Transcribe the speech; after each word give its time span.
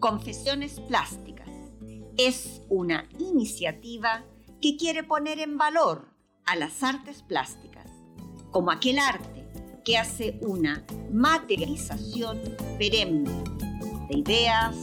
Confesiones 0.00 0.80
Plásticas 0.80 1.50
es 2.16 2.62
una 2.70 3.06
iniciativa 3.18 4.24
que 4.62 4.78
quiere 4.78 5.04
poner 5.04 5.38
en 5.40 5.58
valor 5.58 6.08
a 6.46 6.56
las 6.56 6.82
artes 6.82 7.22
plásticas, 7.22 7.86
como 8.50 8.70
aquel 8.70 8.98
arte 8.98 9.46
que 9.84 9.98
hace 9.98 10.38
una 10.40 10.86
materialización 11.12 12.40
perenne 12.78 13.30
de 14.08 14.18
ideas, 14.18 14.74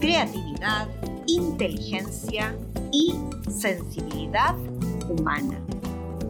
creatividad, 0.00 0.88
inteligencia 1.26 2.56
y 2.90 3.14
sensibilidad 3.50 4.56
humana. 5.10 5.60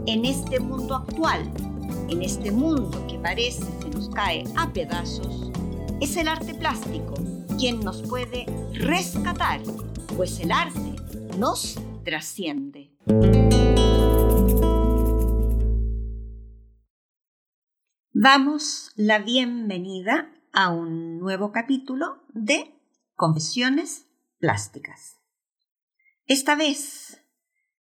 En 0.06 0.24
este 0.24 0.58
mundo 0.58 0.96
actual, 0.96 1.48
en 2.08 2.22
este 2.22 2.50
mundo 2.50 3.06
que 3.06 3.20
parece 3.20 3.66
que 3.78 3.90
nos 3.90 4.08
cae 4.08 4.42
a 4.56 4.72
pedazos, 4.72 5.52
es 6.00 6.16
el 6.16 6.26
arte 6.26 6.54
plástico 6.54 7.14
quien 7.56 7.80
nos 7.80 8.02
puede 8.02 8.46
rescatar, 8.72 9.60
pues 10.16 10.40
el 10.40 10.52
arte 10.52 10.96
nos 11.38 11.78
trasciende. 12.04 12.90
Damos 18.12 18.92
la 18.96 19.18
bienvenida 19.18 20.32
a 20.52 20.70
un 20.70 21.18
nuevo 21.18 21.52
capítulo 21.52 22.22
de 22.32 22.74
Confesiones 23.14 24.06
Plásticas. 24.38 25.18
Esta 26.26 26.54
vez 26.54 27.22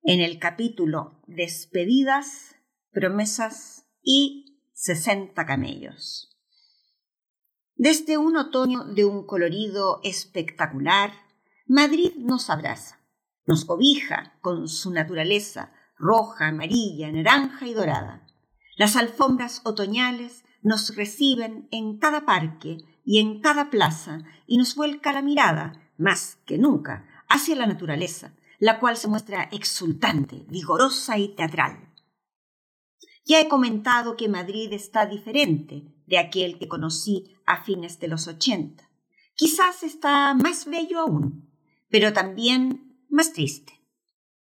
en 0.04 0.22
el 0.22 0.40
capítulo 0.40 1.22
Despedidas, 1.28 2.56
Promesas 2.92 3.86
y 4.02 4.60
60 4.74 5.46
camellos. 5.46 6.33
Desde 7.76 8.18
un 8.18 8.38
otoño 8.38 8.84
de 8.84 9.04
un 9.04 9.26
colorido 9.26 10.00
espectacular, 10.04 11.12
Madrid 11.66 12.12
nos 12.18 12.50
abraza, 12.52 13.00
nos 13.46 13.66
cobija 13.66 14.38
con 14.42 14.68
su 14.68 14.92
naturaleza 14.92 15.74
roja, 15.98 16.48
amarilla, 16.48 17.12
naranja 17.12 17.68
y 17.68 17.74
dorada. 17.74 18.28
Las 18.78 18.96
alfombras 18.96 19.62
otoñales 19.64 20.44
nos 20.62 20.96
reciben 20.96 21.68
en 21.72 21.98
cada 21.98 22.26
parque 22.26 22.78
y 23.04 23.20
en 23.20 23.42
cada 23.42 23.70
plaza 23.70 24.20
y 24.46 24.58
nos 24.58 24.76
vuelca 24.76 25.12
la 25.12 25.22
mirada, 25.22 25.92
más 25.98 26.38
que 26.46 26.58
nunca, 26.58 27.08
hacia 27.28 27.56
la 27.56 27.66
naturaleza, 27.66 28.34
la 28.60 28.80
cual 28.80 28.98
se 28.98 29.08
muestra 29.08 29.50
exultante, 29.52 30.46
vigorosa 30.48 31.18
y 31.18 31.30
teatral. 31.30 31.92
Ya 33.26 33.40
he 33.40 33.48
comentado 33.48 34.16
que 34.16 34.30
Madrid 34.30 34.72
está 34.74 35.06
diferente 35.06 35.93
de 36.14 36.20
aquel 36.20 36.60
que 36.60 36.68
conocí 36.68 37.36
a 37.48 37.64
fines 37.64 38.00
de 38.00 38.08
los 38.08 38.28
ochenta. 38.28 38.88
Quizás 39.34 39.82
está 39.82 40.36
más 40.36 40.66
bello 40.66 41.00
aún, 41.00 41.50
pero 41.90 42.14
también 42.14 43.04
más 43.10 43.34
triste. 43.34 43.82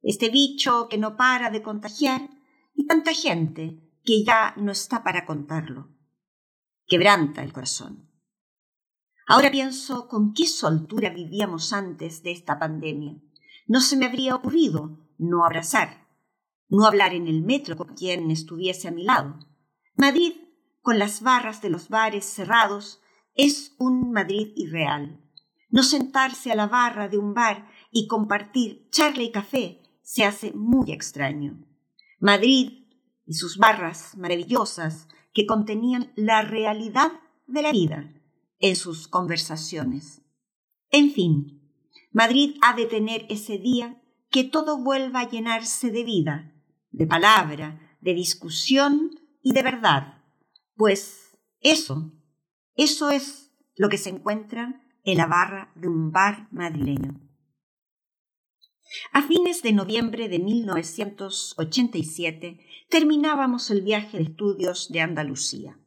Este 0.02 0.30
bicho 0.30 0.90
que 0.90 0.98
no 0.98 1.16
para 1.16 1.50
de 1.50 1.62
contagiar 1.62 2.30
y 2.76 2.88
tanta 2.88 3.14
gente 3.14 3.80
que 4.04 4.26
ya 4.26 4.54
no 4.58 4.74
está 4.74 5.02
para 5.02 5.26
contarlo. 5.26 5.88
Quebranta 6.88 7.42
el 7.42 7.54
corazón. 7.54 8.12
Ahora 9.26 9.50
pienso 9.50 10.10
con 10.10 10.34
qué 10.34 10.48
soltura 10.48 11.10
vivíamos 11.10 11.72
antes 11.72 12.22
de 12.22 12.32
esta 12.32 12.60
pandemia. 12.60 13.16
No 13.66 13.80
se 13.80 13.96
me 13.96 14.08
habría 14.08 14.36
ocurrido 14.36 15.08
no 15.18 15.46
abrazar, 15.46 16.06
no 16.68 16.86
hablar 16.86 17.14
en 17.14 17.30
el 17.30 17.42
metro 17.44 17.78
con 17.78 17.96
quien 17.96 18.30
estuviese 18.30 18.90
a 18.90 18.92
mi 18.92 19.06
lado. 19.06 19.40
Madrid, 19.96 20.34
con 20.82 21.00
las 21.00 21.22
barras 21.22 21.62
de 21.62 21.70
los 21.70 21.90
bares 21.90 22.26
cerrados, 22.26 23.02
es 23.36 23.76
un 23.78 24.12
Madrid 24.12 24.52
irreal. 24.56 25.22
No 25.70 25.84
sentarse 25.84 26.52
a 26.52 26.56
la 26.56 26.68
barra 26.68 27.08
de 27.08 27.18
un 27.18 27.34
bar 27.34 27.68
y 27.92 28.08
compartir 28.08 28.90
charla 28.90 29.24
y 29.24 29.32
café 29.32 29.82
se 30.02 30.26
hace 30.26 30.52
muy 30.54 30.92
extraño. 30.92 31.66
Madrid 32.20 32.88
y 33.26 33.34
sus 33.34 33.58
barras 33.58 34.18
maravillosas 34.18 35.08
que 35.34 35.46
contenían 35.46 36.12
la 36.16 36.42
realidad 36.42 37.12
de 37.48 37.62
la 37.62 37.72
vida 37.72 38.14
en 38.60 38.76
sus 38.76 39.08
conversaciones. 39.08 40.22
En 40.90 41.12
fin, 41.12 41.62
Madrid 42.12 42.58
ha 42.62 42.76
de 42.76 42.86
tener 42.86 43.26
ese 43.30 43.58
día 43.58 44.02
que 44.30 44.44
todo 44.44 44.78
vuelva 44.78 45.22
a 45.22 45.30
llenarse 45.30 45.92
de 45.92 46.04
vida, 46.04 46.54
de 46.92 47.08
palabra, 47.08 47.98
de 48.02 48.14
discusión 48.14 49.12
y 49.42 49.54
de 49.54 49.64
verdad. 49.64 50.21
Pues 50.82 51.38
eso, 51.60 52.12
eso 52.74 53.12
es 53.12 53.52
lo 53.76 53.88
que 53.88 54.00
se 54.00 54.10
encuentra 54.10 54.82
en 55.04 55.20
la 55.20 55.28
barra 55.28 55.72
de 55.76 55.88
un 55.88 56.12
bar 56.12 56.48
madrileño. 56.52 57.22
A 59.14 59.22
fines 59.22 59.62
de 59.62 59.74
noviembre 59.74 60.28
de 60.28 60.40
1987 60.40 62.66
terminábamos 62.90 63.70
el 63.70 63.84
viaje 63.84 64.18
de 64.18 64.24
estudios 64.24 64.92
de 64.92 65.02
Andalucía. 65.02 65.78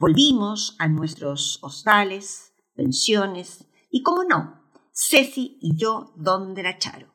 Volvimos 0.00 0.74
a 0.80 0.88
nuestros 0.88 1.60
hostales, 1.62 2.52
pensiones 2.74 3.68
y, 3.92 4.02
como 4.02 4.24
no, 4.24 4.60
Ceci 4.92 5.56
y 5.60 5.76
yo 5.76 6.12
donde 6.16 6.64
la 6.64 6.78
Charo. 6.78 7.14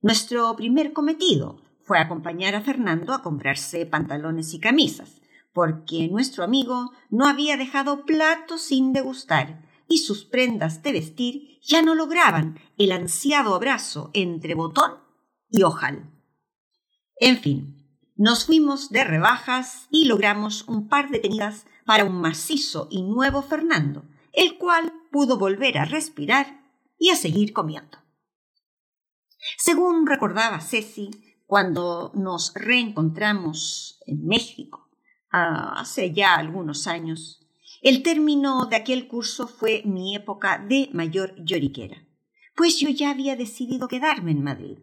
Nuestro 0.00 0.54
primer 0.54 0.92
cometido 0.92 1.60
fue 1.82 1.98
acompañar 1.98 2.54
a 2.54 2.60
Fernando 2.60 3.14
a 3.14 3.24
comprarse 3.24 3.84
pantalones 3.84 4.54
y 4.54 4.60
camisas, 4.60 5.15
porque 5.56 6.08
nuestro 6.08 6.44
amigo 6.44 6.92
no 7.08 7.26
había 7.26 7.56
dejado 7.56 8.04
plato 8.04 8.58
sin 8.58 8.92
degustar 8.92 9.66
y 9.88 9.98
sus 9.98 10.26
prendas 10.26 10.82
de 10.82 10.92
vestir 10.92 11.58
ya 11.62 11.80
no 11.80 11.94
lograban 11.94 12.60
el 12.76 12.92
ansiado 12.92 13.54
abrazo 13.54 14.10
entre 14.12 14.54
botón 14.54 14.98
y 15.48 15.62
ojal. 15.62 16.10
En 17.18 17.38
fin, 17.38 17.88
nos 18.16 18.44
fuimos 18.44 18.90
de 18.90 19.04
rebajas 19.04 19.86
y 19.90 20.04
logramos 20.04 20.68
un 20.68 20.88
par 20.88 21.08
de 21.08 21.20
tenidas 21.20 21.64
para 21.86 22.04
un 22.04 22.20
macizo 22.20 22.86
y 22.90 23.00
nuevo 23.00 23.40
Fernando, 23.40 24.04
el 24.34 24.58
cual 24.58 24.92
pudo 25.10 25.38
volver 25.38 25.78
a 25.78 25.86
respirar 25.86 26.66
y 26.98 27.08
a 27.08 27.16
seguir 27.16 27.54
comiendo. 27.54 27.96
Según 29.56 30.06
recordaba 30.06 30.60
Ceci, 30.60 31.10
cuando 31.46 32.12
nos 32.14 32.52
reencontramos 32.54 34.02
en 34.04 34.26
México 34.26 34.85
hace 35.36 36.12
ya 36.12 36.36
algunos 36.36 36.86
años, 36.86 37.40
el 37.82 38.02
término 38.02 38.66
de 38.66 38.76
aquel 38.76 39.06
curso 39.06 39.46
fue 39.46 39.82
mi 39.84 40.14
época 40.16 40.58
de 40.58 40.88
mayor 40.92 41.34
lloriquera, 41.44 42.06
pues 42.54 42.78
yo 42.78 42.88
ya 42.88 43.10
había 43.10 43.36
decidido 43.36 43.88
quedarme 43.88 44.32
en 44.32 44.42
Madrid. 44.42 44.78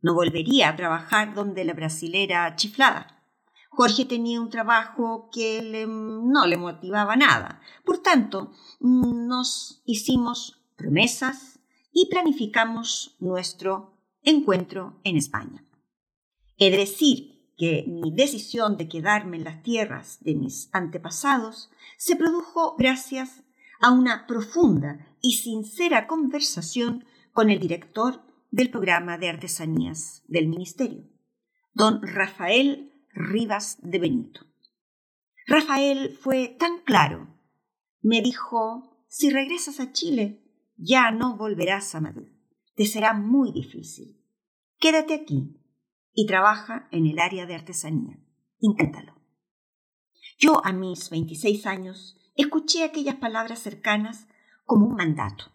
No 0.00 0.14
volvería 0.14 0.68
a 0.68 0.76
trabajar 0.76 1.34
donde 1.34 1.64
la 1.64 1.74
brasilera 1.74 2.56
chiflada. 2.56 3.22
Jorge 3.70 4.04
tenía 4.04 4.40
un 4.40 4.50
trabajo 4.50 5.28
que 5.32 5.86
no 5.88 6.46
le 6.46 6.56
motivaba 6.56 7.16
nada. 7.16 7.60
Por 7.84 7.98
tanto, 7.98 8.52
nos 8.80 9.82
hicimos 9.84 10.62
promesas 10.76 11.58
y 11.92 12.08
planificamos 12.08 13.16
nuestro 13.18 13.98
encuentro 14.22 15.00
en 15.04 15.16
España. 15.16 15.64
He 16.56 16.70
de 16.70 16.78
decir 16.78 17.33
que 17.56 17.84
mi 17.86 18.12
decisión 18.12 18.76
de 18.76 18.88
quedarme 18.88 19.36
en 19.36 19.44
las 19.44 19.62
tierras 19.62 20.18
de 20.20 20.34
mis 20.34 20.68
antepasados 20.72 21.70
se 21.96 22.16
produjo 22.16 22.76
gracias 22.76 23.44
a 23.80 23.90
una 23.90 24.26
profunda 24.26 25.06
y 25.20 25.34
sincera 25.34 26.06
conversación 26.06 27.04
con 27.32 27.50
el 27.50 27.60
director 27.60 28.22
del 28.50 28.70
programa 28.70 29.18
de 29.18 29.28
artesanías 29.28 30.22
del 30.26 30.48
Ministerio, 30.48 31.08
don 31.72 32.00
Rafael 32.02 32.92
Rivas 33.12 33.78
de 33.82 33.98
Benito. 33.98 34.40
Rafael 35.46 36.16
fue 36.20 36.48
tan 36.58 36.78
claro. 36.84 37.28
Me 38.00 38.22
dijo, 38.22 39.04
si 39.08 39.30
regresas 39.30 39.80
a 39.80 39.92
Chile, 39.92 40.42
ya 40.76 41.10
no 41.10 41.36
volverás 41.36 41.94
a 41.94 42.00
Madrid. 42.00 42.32
Te 42.74 42.86
será 42.86 43.14
muy 43.14 43.52
difícil. 43.52 44.20
Quédate 44.78 45.14
aquí 45.14 45.56
y 46.14 46.26
trabaja 46.26 46.88
en 46.90 47.06
el 47.06 47.18
área 47.18 47.46
de 47.46 47.54
artesanía. 47.54 48.18
Inténtalo. 48.60 49.14
Yo 50.38 50.64
a 50.64 50.72
mis 50.72 51.10
26 51.10 51.66
años 51.66 52.16
escuché 52.36 52.84
aquellas 52.84 53.16
palabras 53.16 53.58
cercanas 53.58 54.26
como 54.64 54.86
un 54.86 54.94
mandato. 54.94 55.52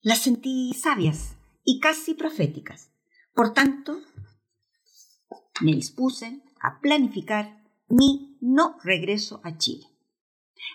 Las 0.00 0.18
sentí 0.22 0.72
sabias 0.74 1.36
y 1.64 1.80
casi 1.80 2.14
proféticas. 2.14 2.90
Por 3.34 3.52
tanto, 3.52 4.00
me 5.60 5.72
dispuse 5.72 6.42
a 6.60 6.80
planificar 6.80 7.62
mi 7.88 8.36
no 8.40 8.76
regreso 8.82 9.40
a 9.44 9.56
Chile. 9.58 9.86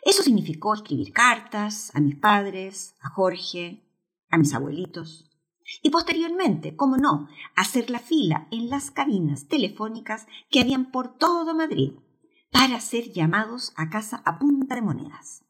Eso 0.04 0.24
significó 0.24 0.74
escribir 0.74 1.12
cartas 1.14 1.92
a 1.94 2.00
mis 2.00 2.16
padres, 2.16 2.96
a 3.02 3.10
Jorge, 3.10 3.84
a 4.30 4.38
mis 4.38 4.54
abuelitos, 4.54 5.30
y 5.82 5.90
posteriormente, 5.90 6.76
cómo 6.76 6.98
no, 6.98 7.28
hacer 7.56 7.90
la 7.90 8.00
fila 8.00 8.48
en 8.52 8.70
las 8.70 8.92
cabinas 8.92 9.48
telefónicas 9.48 10.28
que 10.50 10.60
habían 10.60 10.92
por 10.92 11.18
todo 11.18 11.56
Madrid 11.56 11.94
para 12.52 12.80
ser 12.80 13.12
llamados 13.12 13.74
a 13.76 13.90
casa 13.90 14.22
a 14.26 14.38
punta 14.38 14.76
de 14.76 14.82
monedas. 14.82 15.44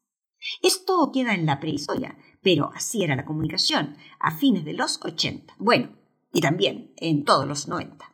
Esto 0.62 1.12
queda 1.14 1.34
en 1.34 1.46
la 1.46 1.60
prehistoria, 1.60 2.18
pero 2.42 2.72
así 2.74 3.04
era 3.04 3.16
la 3.16 3.26
comunicación 3.26 3.98
a 4.20 4.32
fines 4.32 4.66
de 4.66 4.74
los 4.74 5.00
80. 5.04 5.56
Bueno, 5.58 5.92
y 6.34 6.42
también 6.42 6.94
en 6.98 7.24
todos 7.24 7.48
los 7.48 7.68
90. 7.68 8.06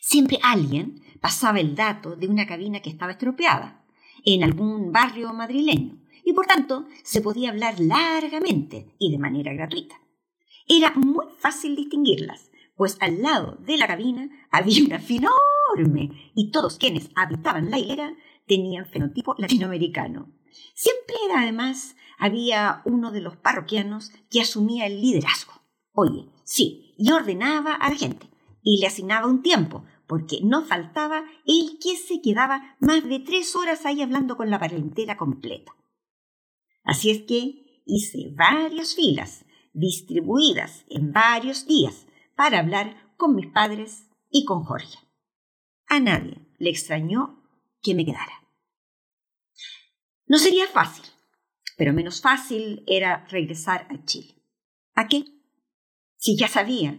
Siempre 0.00 0.38
alguien 0.42 1.02
pasaba 1.20 1.58
el 1.58 1.74
dato 1.74 2.16
de 2.16 2.28
una 2.28 2.46
cabina 2.46 2.80
que 2.80 2.90
estaba 2.90 3.12
estropeada 3.12 3.84
en 4.24 4.44
algún 4.44 4.92
barrio 4.92 5.32
madrileño 5.32 5.98
y 6.24 6.32
por 6.32 6.46
tanto 6.46 6.86
se 7.02 7.20
podía 7.20 7.50
hablar 7.50 7.80
largamente 7.80 8.94
y 8.98 9.10
de 9.10 9.18
manera 9.18 9.52
gratuita. 9.52 9.96
Era 10.68 10.92
muy 10.94 11.26
fácil 11.38 11.76
distinguirlas, 11.76 12.50
pues 12.76 12.96
al 13.00 13.22
lado 13.22 13.56
de 13.60 13.76
la 13.76 13.86
cabina 13.86 14.28
había 14.50 14.84
una 14.84 14.98
fila 14.98 15.30
enorme 15.74 16.32
y 16.34 16.50
todos 16.50 16.78
quienes 16.78 17.10
habitaban 17.14 17.70
la 17.70 17.78
hilera 17.78 18.14
tenían 18.46 18.86
fenotipo 18.86 19.34
latinoamericano. 19.38 20.32
Siempre 20.74 21.16
además 21.34 21.96
había 22.18 22.82
uno 22.84 23.12
de 23.12 23.20
los 23.20 23.36
parroquianos 23.36 24.12
que 24.30 24.40
asumía 24.40 24.86
el 24.86 25.00
liderazgo. 25.00 25.52
Oye, 25.92 26.28
sí, 26.44 26.94
y 26.98 27.10
ordenaba 27.12 27.74
a 27.74 27.90
la 27.90 27.96
gente 27.96 28.26
y 28.62 28.80
le 28.80 28.86
asignaba 28.86 29.28
un 29.28 29.42
tiempo, 29.42 29.84
porque 30.06 30.40
no 30.42 30.64
faltaba 30.64 31.24
el 31.46 31.78
que 31.80 31.96
se 31.96 32.20
quedaba 32.20 32.76
más 32.80 33.08
de 33.08 33.20
tres 33.20 33.54
horas 33.56 33.86
ahí 33.86 34.02
hablando 34.02 34.36
con 34.36 34.50
la 34.50 34.58
parentela 34.58 35.16
completa. 35.16 35.72
Así 36.84 37.10
es 37.10 37.22
que 37.22 37.82
hice 37.86 38.32
varias 38.34 38.94
filas, 38.94 39.45
distribuidas 39.76 40.84
en 40.88 41.12
varios 41.12 41.66
días, 41.66 42.06
para 42.34 42.58
hablar 42.58 43.14
con 43.16 43.34
mis 43.34 43.46
padres 43.46 44.08
y 44.30 44.44
con 44.44 44.64
Jorge. 44.64 44.98
A 45.86 46.00
nadie 46.00 46.38
le 46.58 46.70
extrañó 46.70 47.42
que 47.82 47.94
me 47.94 48.04
quedara. 48.04 48.42
No 50.26 50.38
sería 50.38 50.66
fácil, 50.66 51.04
pero 51.76 51.92
menos 51.92 52.20
fácil 52.20 52.82
era 52.86 53.26
regresar 53.30 53.86
a 53.90 54.04
Chile. 54.04 54.42
¿A 54.94 55.08
qué? 55.08 55.24
Si 56.16 56.36
ya 56.36 56.48
sabía, 56.48 56.98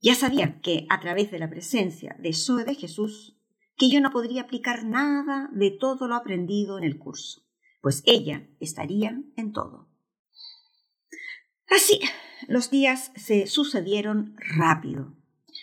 ya 0.00 0.14
sabía 0.14 0.60
que 0.60 0.86
a 0.90 1.00
través 1.00 1.30
de 1.30 1.38
la 1.38 1.50
presencia 1.50 2.16
de 2.18 2.32
Zoe 2.32 2.64
de 2.64 2.74
Jesús, 2.74 3.36
que 3.76 3.90
yo 3.90 4.00
no 4.00 4.10
podría 4.10 4.42
aplicar 4.42 4.84
nada 4.84 5.50
de 5.52 5.70
todo 5.70 6.06
lo 6.06 6.14
aprendido 6.14 6.78
en 6.78 6.84
el 6.84 6.98
curso, 6.98 7.42
pues 7.80 8.02
ella 8.06 8.46
estaría 8.60 9.20
en 9.36 9.52
todo. 9.52 9.93
Así, 11.68 12.00
los 12.48 12.70
días 12.70 13.12
se 13.16 13.46
sucedieron 13.46 14.36
rápido. 14.38 15.14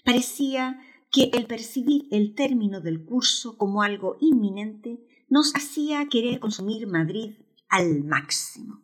Parecía 0.04 0.82
que 1.12 1.30
el 1.34 1.46
percibir 1.46 2.08
el 2.12 2.34
término 2.36 2.82
del 2.82 3.04
curso 3.04 3.58
como 3.58 3.84
algo 3.84 4.18
inminente 4.22 5.00
nos 5.28 5.54
hacía 5.56 6.08
querer 6.10 6.40
consumir 6.40 6.88
Madrid 6.88 7.34
al 7.70 8.04
máximo. 8.04 8.84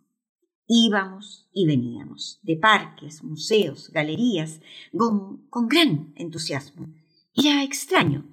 Íbamos 0.68 1.48
y 1.54 1.66
veníamos 1.66 2.40
de 2.44 2.58
parques, 2.58 3.24
museos, 3.24 3.90
galerías, 3.92 4.60
con, 4.96 5.48
con 5.50 5.68
gran 5.68 6.14
entusiasmo. 6.16 6.94
Era 7.34 7.64
extraño, 7.64 8.26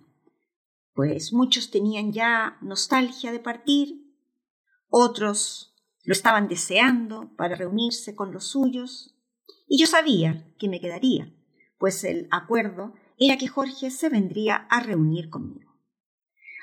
pues 0.95 1.33
muchos 1.33 1.71
tenían 1.71 2.13
ya 2.13 2.59
nostalgia 2.61 3.31
de 3.31 3.39
partir, 3.39 4.05
otros 4.89 5.74
lo 6.05 6.13
estaban 6.13 6.49
deseando 6.49 7.35
para 7.37 7.57
reunirse 7.57 8.15
con 8.15 8.33
los 8.33 8.49
suyos, 8.49 9.15
y 9.67 9.79
yo 9.79 9.87
sabía 9.87 10.53
que 10.59 10.69
me 10.69 10.81
quedaría, 10.81 11.35
pues 11.79 12.05
el 12.05 12.29
acuerdo 12.31 12.95
era 13.19 13.37
que 13.39 13.49
Jorge 13.49 13.91
se 13.91 14.09
vendría 14.09 14.57
a 14.71 14.81
reunir 14.81 15.31
conmigo. 15.31 15.75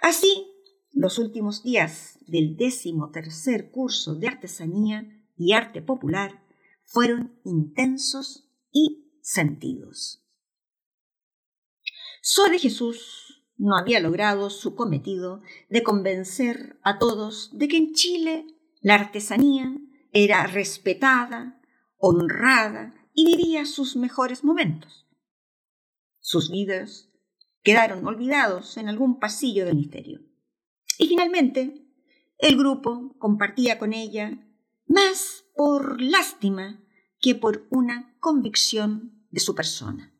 Así, 0.01 0.47
los 0.93 1.19
últimos 1.19 1.63
días 1.63 2.19
del 2.27 2.57
décimo 2.57 3.11
tercer 3.11 3.71
curso 3.71 4.15
de 4.15 4.27
artesanía 4.27 5.25
y 5.37 5.53
arte 5.53 5.81
popular 5.81 6.43
fueron 6.83 7.39
intensos 7.43 8.49
y 8.71 9.11
sentidos. 9.21 10.23
Soy 12.21 12.51
de 12.51 12.59
Jesús 12.59 13.43
no 13.57 13.77
había 13.77 13.99
logrado 13.99 14.49
su 14.49 14.75
cometido 14.75 15.41
de 15.69 15.83
convencer 15.83 16.79
a 16.83 16.97
todos 16.97 17.51
de 17.57 17.67
que 17.67 17.77
en 17.77 17.93
Chile 17.93 18.47
la 18.81 18.95
artesanía 18.95 19.75
era 20.11 20.47
respetada, 20.47 21.61
honrada 21.97 22.93
y 23.13 23.25
vivía 23.25 23.65
sus 23.65 23.95
mejores 23.95 24.43
momentos. 24.43 25.07
Sus 26.19 26.49
vidas 26.49 27.09
quedaron 27.63 28.05
olvidados 28.05 28.77
en 28.77 28.89
algún 28.89 29.19
pasillo 29.19 29.65
del 29.65 29.75
misterio. 29.75 30.21
Y 30.97 31.07
finalmente, 31.07 31.87
el 32.39 32.57
grupo 32.57 33.15
compartía 33.19 33.77
con 33.77 33.93
ella 33.93 34.47
más 34.87 35.45
por 35.55 36.01
lástima 36.01 36.83
que 37.19 37.35
por 37.35 37.67
una 37.69 38.17
convicción 38.19 39.27
de 39.29 39.39
su 39.39 39.53
persona. 39.53 40.11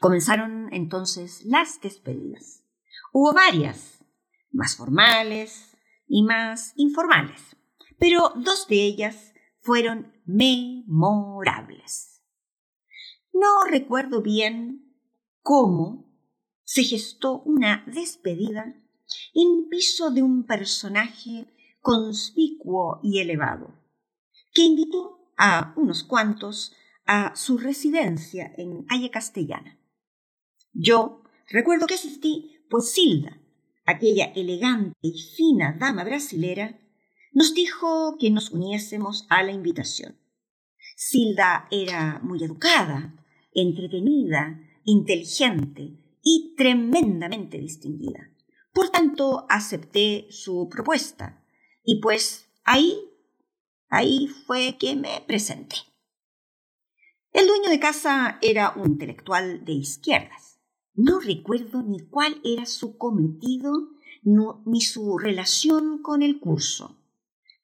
Comenzaron 0.00 0.68
entonces 0.72 1.44
las 1.44 1.80
despedidas. 1.80 2.64
Hubo 3.12 3.32
varias, 3.32 4.04
más 4.50 4.76
formales 4.76 5.77
y 6.08 6.22
más 6.22 6.72
informales, 6.76 7.56
pero 7.98 8.32
dos 8.36 8.66
de 8.68 8.82
ellas 8.82 9.34
fueron 9.60 10.12
memorables. 10.24 12.22
No 13.32 13.64
recuerdo 13.70 14.22
bien 14.22 14.94
cómo 15.42 16.08
se 16.64 16.82
gestó 16.82 17.40
una 17.42 17.84
despedida 17.86 18.74
en 19.34 19.68
piso 19.68 20.10
de 20.10 20.22
un 20.22 20.44
personaje 20.44 21.46
conspicuo 21.80 23.00
y 23.02 23.20
elevado, 23.20 23.74
que 24.52 24.62
invitó 24.62 25.32
a 25.36 25.72
unos 25.76 26.02
cuantos 26.02 26.74
a 27.06 27.34
su 27.36 27.56
residencia 27.56 28.52
en 28.58 28.84
Haya 28.90 29.10
Castellana. 29.10 29.78
Yo 30.72 31.22
recuerdo 31.48 31.86
que 31.86 31.94
asistí, 31.94 32.60
pues 32.68 32.92
Silda, 32.92 33.40
aquella 33.88 34.26
elegante 34.36 34.98
y 35.00 35.18
fina 35.34 35.74
dama 35.80 36.04
brasilera, 36.04 36.78
nos 37.32 37.54
dijo 37.54 38.16
que 38.18 38.30
nos 38.30 38.50
uniésemos 38.50 39.26
a 39.30 39.42
la 39.42 39.52
invitación. 39.52 40.18
Silda 40.94 41.68
era 41.70 42.20
muy 42.22 42.44
educada, 42.44 43.14
entretenida, 43.54 44.60
inteligente 44.84 45.98
y 46.22 46.54
tremendamente 46.56 47.58
distinguida. 47.58 48.30
Por 48.74 48.90
tanto, 48.90 49.46
acepté 49.48 50.26
su 50.30 50.68
propuesta 50.68 51.42
y 51.82 52.00
pues 52.00 52.50
ahí, 52.64 52.98
ahí 53.88 54.28
fue 54.46 54.76
que 54.78 54.96
me 54.96 55.22
presenté. 55.26 55.76
El 57.32 57.46
dueño 57.46 57.70
de 57.70 57.80
casa 57.80 58.38
era 58.42 58.74
un 58.76 58.92
intelectual 58.92 59.64
de 59.64 59.72
izquierdas. 59.72 60.57
No 61.00 61.20
recuerdo 61.20 61.84
ni 61.84 62.00
cuál 62.00 62.40
era 62.42 62.66
su 62.66 62.98
cometido 62.98 63.90
ni 64.24 64.80
su 64.80 65.16
relación 65.16 66.02
con 66.02 66.22
el 66.22 66.40
curso. 66.40 67.00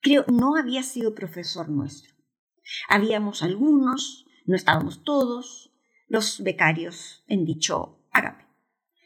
Creo 0.01 0.25
no 0.33 0.55
había 0.55 0.85
sido 0.85 1.17
profesor 1.17 1.69
nuestro. 1.69 2.15
Habíamos 2.89 3.43
algunos, 3.43 4.25
no 4.47 4.55
estábamos 4.55 5.03
todos, 5.03 5.73
los 6.07 6.45
becarios 6.45 7.25
en 7.27 7.45
dicho 7.45 8.07
ágape. 8.13 8.45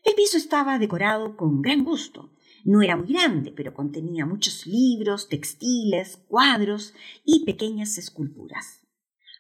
El 0.05 0.15
piso 0.15 0.37
estaba 0.37 0.79
decorado 0.79 1.35
con 1.35 1.63
gran 1.63 1.83
gusto. 1.83 2.35
No 2.67 2.83
era 2.83 2.99
muy 2.99 3.09
grande, 3.11 3.51
pero 3.51 3.73
contenía 3.73 4.27
muchos 4.27 4.67
libros, 4.67 5.31
textiles, 5.31 6.19
cuadros 6.29 6.93
y 7.25 7.47
pequeñas 7.47 7.97
esculturas. 7.97 8.87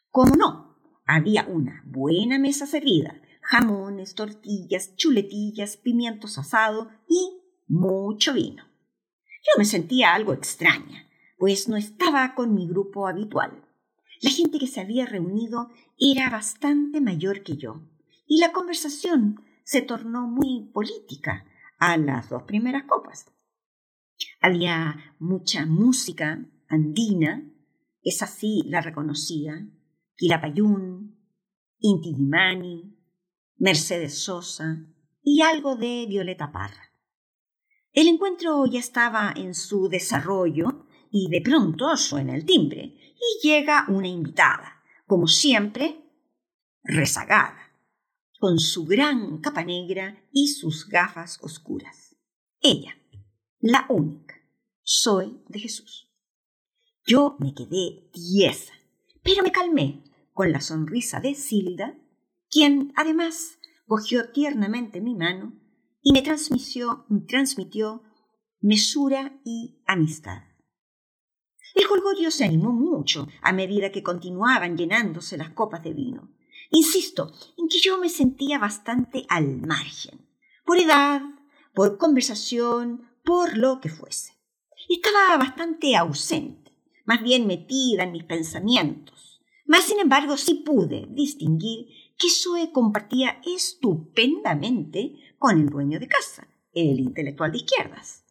Como 0.09 0.35
no, 0.35 0.79
había 1.05 1.47
una 1.47 1.85
buena 1.85 2.39
mesa 2.39 2.65
servida, 2.65 3.21
jamones, 3.49 4.15
tortillas, 4.15 4.95
chuletillas, 4.97 5.79
pimientos 5.79 6.37
asados 6.37 6.89
y 7.09 7.41
mucho 7.67 8.35
vino. 8.35 8.65
Yo 9.43 9.59
me 9.59 9.65
sentía 9.65 10.15
algo 10.15 10.35
extraña, 10.35 11.09
pues 11.39 11.67
no 11.67 11.77
estaba 11.77 12.35
con 12.35 12.55
mi 12.55 12.69
grupo 12.69 13.09
habitual. 13.09 13.65
La 14.21 14.31
gente 14.31 14.59
que 14.59 14.67
se 14.67 14.83
había 14.83 15.07
reunido 15.07 15.71
era 15.99 16.29
bastante 16.29 17.01
mayor 17.01 17.43
que 17.43 17.57
yo, 17.57 17.81
y 18.27 18.39
la 18.39 18.53
conversación 18.53 19.43
se 19.65 19.81
tornó 19.81 20.27
muy 20.29 20.71
política 20.75 21.47
a 21.79 21.97
las 21.97 22.29
dos 22.29 22.43
primeras 22.43 22.85
copas. 22.85 23.33
Había 24.43 25.15
mucha 25.19 25.65
música 25.65 26.45
andina, 26.69 27.51
esa 28.03 28.27
sí 28.27 28.63
la 28.67 28.83
reconocía, 28.83 29.67
Quilapayún, 30.17 31.17
Inti 31.79 32.15
Mercedes 33.59 34.23
Sosa 34.23 34.87
y 35.23 35.43
algo 35.43 35.77
de 35.77 36.07
Violeta 36.09 36.51
Parra. 36.53 36.93
El 37.93 38.07
encuentro 38.07 38.65
ya 38.67 38.79
estaba 38.79 39.33
en 39.37 39.55
su 39.55 39.89
desarrollo 39.89 40.87
y 41.11 41.29
de 41.29 41.41
pronto 41.41 41.97
suena 41.97 42.35
el 42.35 42.45
timbre 42.45 42.97
y 43.17 43.47
llega 43.47 43.87
una 43.89 44.09
invitada, 44.09 44.83
como 45.07 45.27
siempre, 45.27 46.05
rezagada 46.85 47.69
con 48.39 48.61
su 48.61 48.85
gran 48.85 49.39
capa 49.39 49.65
negra 49.65 50.25
y 50.33 50.49
sus 50.49 50.89
gafas 50.89 51.39
oscuras. 51.43 52.17
Ella, 52.61 52.97
la 53.61 53.87
única, 53.89 54.37
soy 54.83 55.43
de 55.49 55.59
Jesús. 55.59 56.09
Yo 57.05 57.37
me 57.41 57.55
quedé 57.55 58.09
tiesa, 58.13 58.75
pero 59.23 59.43
me 59.43 59.51
calmé 59.51 60.05
con 60.33 60.53
la 60.53 60.61
sonrisa 60.61 61.21
de 61.21 61.35
Silda, 61.35 61.97
quien 62.51 62.93
además 62.97 63.59
cogió 63.87 64.31
tiernamente 64.31 65.01
mi 65.01 65.15
mano 65.15 65.53
y 66.03 66.13
me 66.13 66.23
transmitió, 66.23 67.05
me 67.09 67.21
transmitió 67.21 68.03
mesura 68.61 69.41
y 69.45 69.83
amistad. 69.87 70.43
El 71.75 71.85
jolgorio 71.85 72.31
se 72.31 72.45
animó 72.45 72.73
mucho 72.73 73.29
a 73.43 73.53
medida 73.53 73.93
que 73.93 74.03
continuaban 74.03 74.77
llenándose 74.77 75.37
las 75.37 75.51
copas 75.51 75.83
de 75.83 75.93
vino. 75.93 76.35
Insisto 76.71 77.33
en 77.57 77.69
que 77.69 77.79
yo 77.79 77.99
me 77.99 78.09
sentía 78.09 78.59
bastante 78.59 79.25
al 79.29 79.59
margen, 79.59 80.29
por 80.65 80.79
edad, 80.79 81.23
por 81.75 81.97
conversación, 81.99 83.09
por 83.25 83.57
lo 83.57 83.81
que 83.81 83.89
fuese. 83.89 84.33
Estaba 84.89 85.37
bastante 85.37 85.97
ausente, 85.97 86.73
más 87.05 87.23
bien 87.23 87.47
metida 87.47 88.05
en 88.05 88.13
mis 88.13 88.25
pensamientos. 88.25 89.41
Mas, 89.67 89.85
sin 89.85 90.01
embargo, 90.01 90.37
sí 90.37 90.55
pude 90.55 91.07
distinguir 91.11 91.89
que 92.19 92.29
Zoe 92.31 92.73
compartía 92.73 93.41
estupendamente 93.47 95.15
con 95.39 95.59
el 95.59 95.69
dueño 95.69 96.01
de 96.01 96.09
casa, 96.09 96.49
el 96.73 96.99
intelectual 96.99 97.53
de 97.53 97.59
izquierdas. 97.59 98.25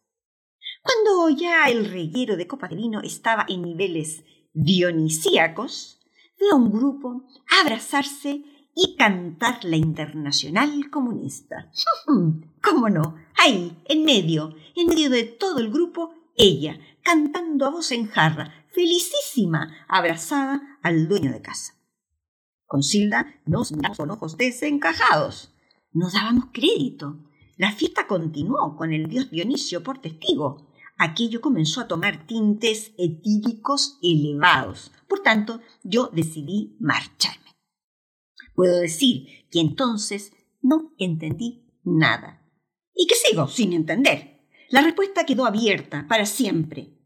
Cuando 0.82 1.30
ya 1.30 1.68
el 1.68 1.90
reguero 1.90 2.36
de 2.36 2.46
copa 2.46 2.68
de 2.68 2.76
vino 2.76 3.00
estaba 3.00 3.46
en 3.48 3.62
niveles 3.62 4.24
dionisíacos, 4.52 6.00
veo 6.38 6.52
a 6.52 6.56
un 6.56 6.70
grupo 6.70 7.24
abrazarse 7.60 8.44
y 8.74 8.96
cantar 8.96 9.64
la 9.64 9.76
internacional 9.76 10.88
comunista. 10.90 11.72
¿Cómo 12.62 12.88
no? 12.90 13.16
Ahí, 13.36 13.76
en 13.86 14.04
medio, 14.04 14.54
en 14.76 14.86
medio 14.86 15.10
de 15.10 15.24
todo 15.24 15.58
el 15.58 15.70
grupo, 15.70 16.14
ella, 16.36 16.78
cantando 17.02 17.66
a 17.66 17.70
voz 17.70 17.90
en 17.90 18.06
jarra, 18.06 18.66
felicísima, 18.70 19.84
abrazada 19.88 20.78
al 20.82 21.08
dueño 21.08 21.32
de 21.32 21.42
casa. 21.42 21.77
Con 22.68 22.82
Silda 22.82 23.34
nos 23.46 23.72
miramos 23.72 23.96
con 23.96 24.10
ojos 24.10 24.36
desencajados. 24.36 25.54
Nos 25.90 26.12
dábamos 26.12 26.50
crédito. 26.52 27.18
La 27.56 27.72
fiesta 27.72 28.06
continuó 28.06 28.76
con 28.76 28.92
el 28.92 29.08
dios 29.08 29.30
Dionisio 29.30 29.82
por 29.82 30.02
testigo. 30.02 30.68
Aquello 30.98 31.40
comenzó 31.40 31.80
a 31.80 31.88
tomar 31.88 32.26
tintes 32.26 32.92
etíricos 32.98 33.98
elevados. 34.02 34.92
Por 35.08 35.20
tanto, 35.20 35.62
yo 35.82 36.10
decidí 36.12 36.76
marcharme. 36.78 37.56
Puedo 38.54 38.80
decir 38.80 39.46
que 39.50 39.60
entonces 39.60 40.32
no 40.60 40.92
entendí 40.98 41.64
nada. 41.84 42.42
Y 42.94 43.06
que 43.06 43.14
sigo 43.14 43.48
sin 43.48 43.72
entender. 43.72 44.46
La 44.68 44.82
respuesta 44.82 45.24
quedó 45.24 45.46
abierta 45.46 46.04
para 46.06 46.26
siempre. 46.26 46.98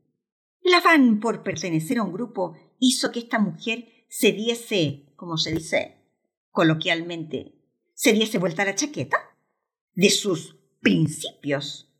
El 0.60 0.74
afán 0.74 1.20
por 1.20 1.44
pertenecer 1.44 1.98
a 1.98 2.02
un 2.02 2.12
grupo 2.12 2.56
hizo 2.80 3.12
que 3.12 3.20
esta 3.20 3.38
mujer 3.38 3.86
se 4.08 4.32
diese, 4.32 5.11
como 5.22 5.36
se 5.36 5.52
dice 5.52 6.02
coloquialmente, 6.50 7.54
se 7.94 8.12
diese 8.12 8.38
vuelta 8.38 8.64
la 8.64 8.74
chaqueta 8.74 9.18
de 9.94 10.10
sus 10.10 10.56
principios 10.80 11.94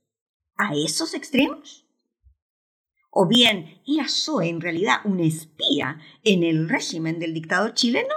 a 0.57 0.75
esos 0.75 1.14
extremos. 1.14 1.87
¿O 3.12 3.29
bien 3.29 3.81
era 3.87 4.09
Zoe 4.09 4.49
en 4.49 4.61
realidad 4.61 5.02
una 5.05 5.23
espía 5.23 6.00
en 6.25 6.43
el 6.43 6.69
régimen 6.69 7.21
del 7.21 7.33
dictador 7.33 7.75
chileno? 7.75 8.12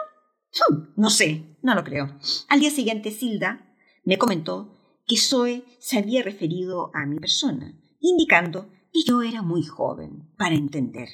No 0.96 1.12
sé, 1.12 1.56
no 1.62 1.76
lo 1.76 1.84
creo. 1.84 2.18
Al 2.50 2.60
día 2.60 2.72
siguiente, 2.72 3.12
Silda 3.12 3.78
me 4.06 4.18
comentó 4.18 4.76
que 5.06 5.18
Zoe 5.18 5.66
se 5.78 6.00
había 6.00 6.24
referido 6.24 6.90
a 6.96 7.06
mi 7.06 7.20
persona, 7.20 7.80
indicando 8.00 8.72
que 8.92 9.04
yo 9.06 9.22
era 9.22 9.44
muy 9.44 9.62
joven 9.62 10.34
para 10.36 10.56
entender 10.56 11.10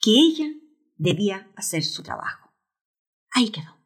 que 0.00 0.10
ella 0.10 0.48
debía 0.96 1.52
hacer 1.54 1.84
su 1.84 2.02
trabajo. 2.02 2.47
Ahí 3.32 3.50
quedó. 3.50 3.76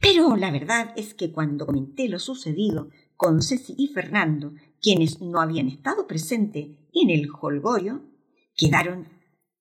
Pero 0.00 0.36
la 0.36 0.50
verdad 0.50 0.92
es 0.96 1.14
que 1.14 1.32
cuando 1.32 1.66
comenté 1.66 2.08
lo 2.08 2.18
sucedido 2.18 2.90
con 3.16 3.42
Ceci 3.42 3.74
y 3.76 3.88
Fernando, 3.88 4.52
quienes 4.80 5.20
no 5.20 5.40
habían 5.40 5.68
estado 5.68 6.06
presentes 6.06 6.68
en 6.92 7.10
el 7.10 7.28
holgorio, 7.40 8.02
quedaron 8.56 9.08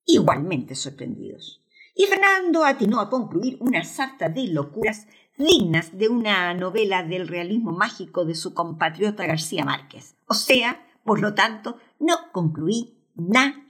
igualmente 0.05 0.75
sorprendidos. 0.75 1.63
Y 1.95 2.05
Fernando 2.05 2.63
atinó 2.63 2.99
a 2.99 3.09
concluir 3.09 3.57
una 3.59 3.83
sarta 3.83 4.29
de 4.29 4.47
locuras 4.47 5.07
dignas 5.37 5.97
de 5.97 6.09
una 6.09 6.53
novela 6.53 7.03
del 7.03 7.27
realismo 7.27 7.71
mágico 7.71 8.25
de 8.25 8.35
su 8.35 8.53
compatriota 8.53 9.25
García 9.25 9.65
Márquez. 9.65 10.15
O 10.27 10.33
sea, 10.33 10.85
por 11.03 11.21
lo 11.21 11.33
tanto, 11.33 11.77
no 11.99 12.31
concluí 12.31 12.97
nada 13.15 13.65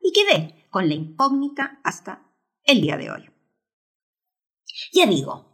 y 0.00 0.12
quedé 0.12 0.66
con 0.70 0.88
la 0.88 0.94
incógnita 0.94 1.80
hasta 1.82 2.22
el 2.64 2.80
día 2.80 2.96
de 2.96 3.10
hoy. 3.10 3.33
Ya 4.94 5.06
digo, 5.06 5.44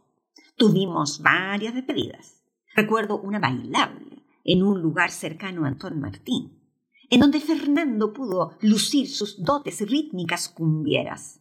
tuvimos 0.57 1.23
varias 1.23 1.73
despedidas. 1.73 2.45
Recuerdo 2.75 3.19
una 3.19 3.39
bailable 3.39 4.23
en 4.45 4.63
un 4.63 4.83
lugar 4.83 5.11
cercano 5.11 5.65
a 5.65 5.69
Antón 5.69 5.99
Martín, 5.99 6.61
en 7.09 7.21
donde 7.21 7.41
Fernando 7.41 8.13
pudo 8.13 8.59
lucir 8.61 9.09
sus 9.09 9.43
dotes 9.43 9.81
rítmicas 9.89 10.51
cumbieras 10.51 11.41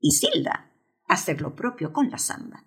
y 0.00 0.12
Silda 0.12 0.72
hacer 1.06 1.42
lo 1.42 1.54
propio 1.54 1.92
con 1.92 2.10
la 2.10 2.16
samba. 2.16 2.64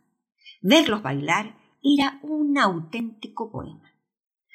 Verlos 0.62 1.02
bailar 1.02 1.58
era 1.82 2.20
un 2.22 2.56
auténtico 2.60 3.50
poema. 3.52 3.92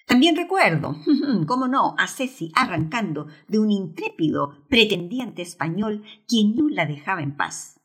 También 0.06 0.36
recuerdo, 0.36 0.94
cómo 1.48 1.66
no, 1.66 1.96
a 1.98 2.06
Ceci 2.06 2.52
arrancando 2.54 3.26
de 3.48 3.58
un 3.58 3.72
intrépido 3.72 4.64
pretendiente 4.68 5.42
español 5.42 6.04
quien 6.28 6.54
no 6.54 6.68
la 6.68 6.86
dejaba 6.86 7.22
en 7.22 7.36
paz. 7.36 7.80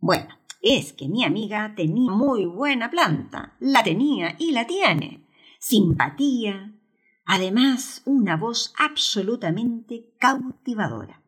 Bueno, 0.00 0.39
es 0.60 0.92
que 0.92 1.08
mi 1.08 1.24
amiga 1.24 1.74
tenía 1.74 2.10
muy 2.12 2.44
buena 2.44 2.90
planta, 2.90 3.56
la 3.60 3.82
tenía 3.82 4.36
y 4.38 4.52
la 4.52 4.66
tiene. 4.66 5.26
Simpatía, 5.58 6.74
además 7.24 8.02
una 8.04 8.36
voz 8.36 8.74
absolutamente 8.78 10.14
cautivadora. 10.18 11.22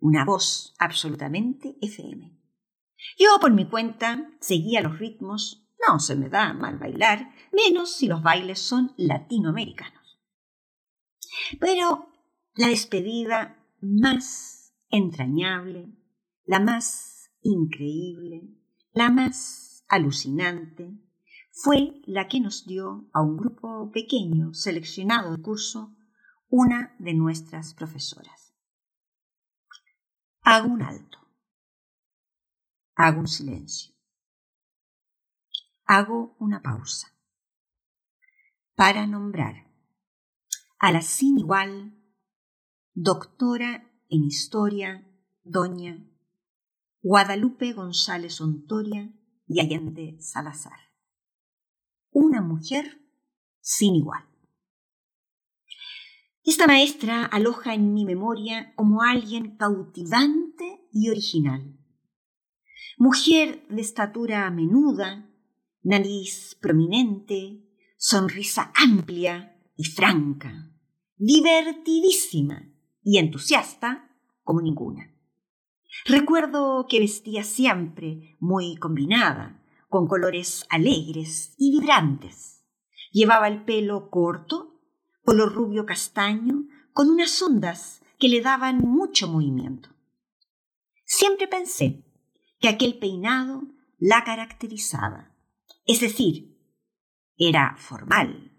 Una 0.00 0.24
voz 0.24 0.74
absolutamente 0.78 1.76
FM. 1.80 2.36
Yo 3.18 3.38
por 3.40 3.52
mi 3.52 3.68
cuenta 3.68 4.30
seguía 4.40 4.80
los 4.80 4.98
ritmos, 4.98 5.68
no 5.86 6.00
se 6.00 6.16
me 6.16 6.28
da 6.28 6.52
mal 6.52 6.78
bailar, 6.78 7.32
menos 7.52 7.92
si 7.92 8.08
los 8.08 8.22
bailes 8.22 8.60
son 8.60 8.92
latinoamericanos. 8.96 10.20
Pero 11.60 12.08
la 12.54 12.68
despedida 12.68 13.64
más 13.80 14.74
entrañable, 14.90 15.88
la 16.44 16.58
más 16.58 17.17
increíble, 17.42 18.48
la 18.92 19.10
más 19.10 19.84
alucinante, 19.88 20.98
fue 21.50 22.02
la 22.06 22.28
que 22.28 22.40
nos 22.40 22.66
dio 22.66 23.08
a 23.12 23.22
un 23.22 23.36
grupo 23.36 23.90
pequeño 23.92 24.54
seleccionado 24.54 25.36
de 25.36 25.42
curso 25.42 25.96
una 26.48 26.94
de 26.98 27.14
nuestras 27.14 27.74
profesoras. 27.74 28.54
Hago 30.42 30.68
un 30.68 30.82
alto. 30.82 31.18
Hago 32.94 33.20
un 33.20 33.28
silencio. 33.28 33.94
Hago 35.84 36.36
una 36.38 36.62
pausa 36.62 37.08
para 38.74 39.06
nombrar 39.06 39.66
a 40.78 40.92
la 40.92 41.02
sin 41.02 41.38
igual 41.38 42.00
doctora 42.94 43.90
en 44.08 44.24
historia, 44.24 45.04
doña 45.42 45.98
Guadalupe 47.02 47.72
González 47.72 48.40
Ontoria 48.40 49.12
y 49.46 49.60
Allende 49.60 50.16
Salazar. 50.20 50.78
Una 52.10 52.42
mujer 52.42 53.00
sin 53.60 53.94
igual. 53.94 54.24
Esta 56.44 56.66
maestra 56.66 57.24
aloja 57.24 57.74
en 57.74 57.92
mi 57.92 58.04
memoria 58.04 58.74
como 58.74 59.02
alguien 59.02 59.56
cautivante 59.56 60.88
y 60.92 61.10
original 61.10 61.78
Mujer 63.00 63.64
de 63.68 63.80
estatura 63.80 64.50
menuda, 64.50 65.30
nariz 65.84 66.56
prominente, 66.60 67.64
sonrisa 67.96 68.72
amplia 68.74 69.56
y 69.76 69.84
franca, 69.84 70.72
divertidísima 71.16 72.74
y 73.04 73.18
entusiasta 73.18 74.10
como 74.42 74.62
ninguna. 74.62 75.14
Recuerdo 76.04 76.86
que 76.88 77.00
vestía 77.00 77.44
siempre 77.44 78.36
muy 78.40 78.76
combinada, 78.76 79.62
con 79.88 80.06
colores 80.06 80.66
alegres 80.68 81.54
y 81.56 81.72
vibrantes. 81.72 82.64
Llevaba 83.10 83.48
el 83.48 83.64
pelo 83.64 84.10
corto, 84.10 84.80
color 85.24 85.52
rubio 85.52 85.86
castaño, 85.86 86.66
con 86.92 87.08
unas 87.10 87.40
ondas 87.42 88.02
que 88.18 88.28
le 88.28 88.40
daban 88.40 88.78
mucho 88.78 89.28
movimiento. 89.28 89.90
Siempre 91.04 91.48
pensé 91.48 92.04
que 92.60 92.68
aquel 92.68 92.98
peinado 92.98 93.62
la 93.98 94.24
caracterizaba. 94.24 95.34
Es 95.86 96.00
decir, 96.00 96.58
era 97.36 97.76
formal, 97.78 98.52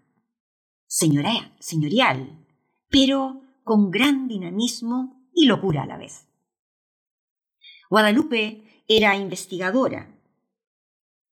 señorial, 0.86 2.46
pero 2.88 3.42
con 3.62 3.90
gran 3.90 4.26
dinamismo 4.26 5.28
y 5.32 5.46
locura 5.46 5.84
a 5.84 5.86
la 5.86 5.96
vez. 5.96 6.26
Guadalupe 7.90 8.84
era 8.86 9.16
investigadora, 9.16 10.16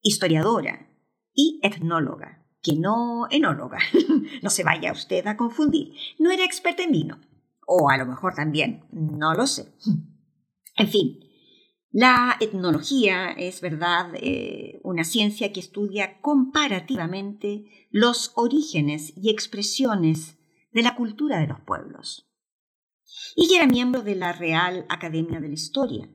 historiadora 0.02 0.90
y 1.32 1.60
etnóloga, 1.62 2.44
que 2.60 2.74
no 2.74 3.28
enóloga. 3.30 3.78
no 4.42 4.50
se 4.50 4.64
vaya 4.64 4.90
usted 4.90 5.24
a 5.28 5.36
confundir. 5.36 5.94
No 6.18 6.32
era 6.32 6.44
experta 6.44 6.82
en 6.82 6.90
vino. 6.90 7.20
O 7.64 7.88
a 7.90 7.96
lo 7.96 8.06
mejor 8.06 8.34
también, 8.34 8.84
no 8.90 9.34
lo 9.34 9.46
sé. 9.46 9.72
En 10.76 10.88
fin, 10.88 11.20
la 11.92 12.36
etnología 12.40 13.30
es, 13.30 13.60
verdad, 13.60 14.10
eh, 14.14 14.80
una 14.82 15.04
ciencia 15.04 15.52
que 15.52 15.60
estudia 15.60 16.20
comparativamente 16.20 17.88
los 17.92 18.32
orígenes 18.34 19.12
y 19.16 19.30
expresiones 19.30 20.38
de 20.72 20.82
la 20.82 20.96
cultura 20.96 21.38
de 21.38 21.46
los 21.46 21.60
pueblos. 21.60 22.28
Y 23.36 23.54
era 23.54 23.68
miembro 23.68 24.02
de 24.02 24.16
la 24.16 24.32
Real 24.32 24.86
Academia 24.88 25.38
de 25.38 25.48
la 25.48 25.54
Historia, 25.54 26.10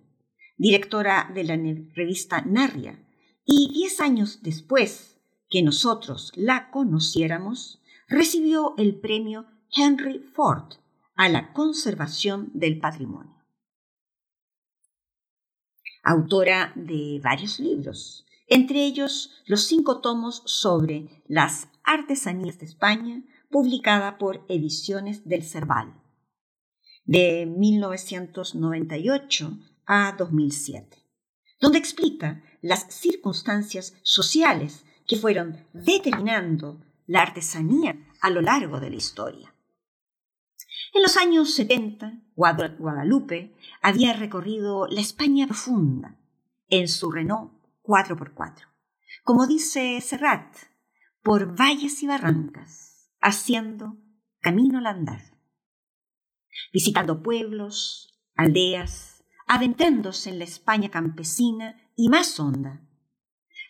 directora 0.63 1.29
de 1.35 1.43
la 1.43 1.55
revista 1.93 2.41
Narria, 2.41 2.97
y 3.43 3.69
diez 3.73 3.99
años 3.99 4.39
después 4.43 5.19
que 5.49 5.61
nosotros 5.61 6.31
la 6.35 6.71
conociéramos, 6.71 7.81
recibió 8.07 8.73
el 8.77 8.97
premio 9.01 9.45
Henry 9.75 10.19
Ford 10.19 10.75
a 11.15 11.27
la 11.27 11.51
conservación 11.51 12.49
del 12.53 12.79
patrimonio. 12.79 13.43
Autora 16.01 16.71
de 16.77 17.19
varios 17.21 17.59
libros, 17.59 18.25
entre 18.47 18.85
ellos 18.85 19.43
los 19.45 19.65
cinco 19.65 19.99
tomos 19.99 20.43
sobre 20.45 21.21
las 21.27 21.67
artesanías 21.83 22.57
de 22.59 22.67
España, 22.67 23.21
publicada 23.51 24.17
por 24.17 24.45
Ediciones 24.47 25.27
del 25.27 25.43
Cerval, 25.43 26.01
de 27.03 27.47
1998 27.47 29.59
a 29.85 30.15
2007, 30.17 30.97
donde 31.59 31.77
explica 31.77 32.43
las 32.61 32.93
circunstancias 32.93 33.95
sociales 34.03 34.85
que 35.07 35.17
fueron 35.17 35.65
determinando 35.73 36.81
la 37.05 37.21
artesanía 37.21 37.97
a 38.21 38.29
lo 38.29 38.41
largo 38.41 38.79
de 38.79 38.89
la 38.89 38.95
historia. 38.95 39.53
En 40.93 41.01
los 41.01 41.17
años 41.17 41.53
70, 41.55 42.21
Guadalupe 42.35 43.55
había 43.81 44.13
recorrido 44.13 44.87
la 44.87 45.01
España 45.01 45.47
profunda 45.47 46.17
en 46.69 46.87
su 46.87 47.11
Renault 47.11 47.51
4x4. 47.83 48.67
Como 49.23 49.47
dice 49.47 49.99
Serrat, 50.01 50.55
por 51.21 51.55
valles 51.59 52.03
y 52.03 52.07
barrancas, 52.07 53.09
haciendo 53.21 53.97
camino 54.39 54.79
al 54.79 54.87
andar, 54.87 55.21
visitando 56.71 57.23
pueblos, 57.23 58.19
aldeas, 58.35 59.12
adentrándose 59.47 60.29
en 60.29 60.39
la 60.39 60.45
España 60.45 60.89
campesina 60.89 61.81
y 61.95 62.09
más 62.09 62.39
honda. 62.39 62.81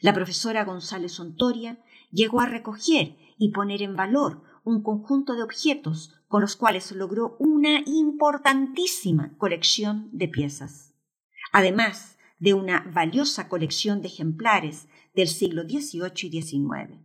La 0.01 0.13
profesora 0.13 0.65
González 0.65 1.19
Ontoria 1.19 1.83
llegó 2.11 2.41
a 2.41 2.45
recoger 2.45 3.17
y 3.37 3.51
poner 3.51 3.81
en 3.81 3.95
valor 3.95 4.43
un 4.63 4.81
conjunto 4.81 5.33
de 5.35 5.43
objetos 5.43 6.13
con 6.27 6.41
los 6.41 6.55
cuales 6.55 6.91
logró 6.91 7.35
una 7.39 7.81
importantísima 7.85 9.37
colección 9.37 10.09
de 10.11 10.27
piezas, 10.27 10.93
además 11.51 12.17
de 12.39 12.53
una 12.53 12.89
valiosa 12.93 13.47
colección 13.47 14.01
de 14.01 14.07
ejemplares 14.07 14.87
del 15.13 15.27
siglo 15.27 15.63
XVIII 15.63 16.29
y 16.29 16.41
XIX. 16.41 16.99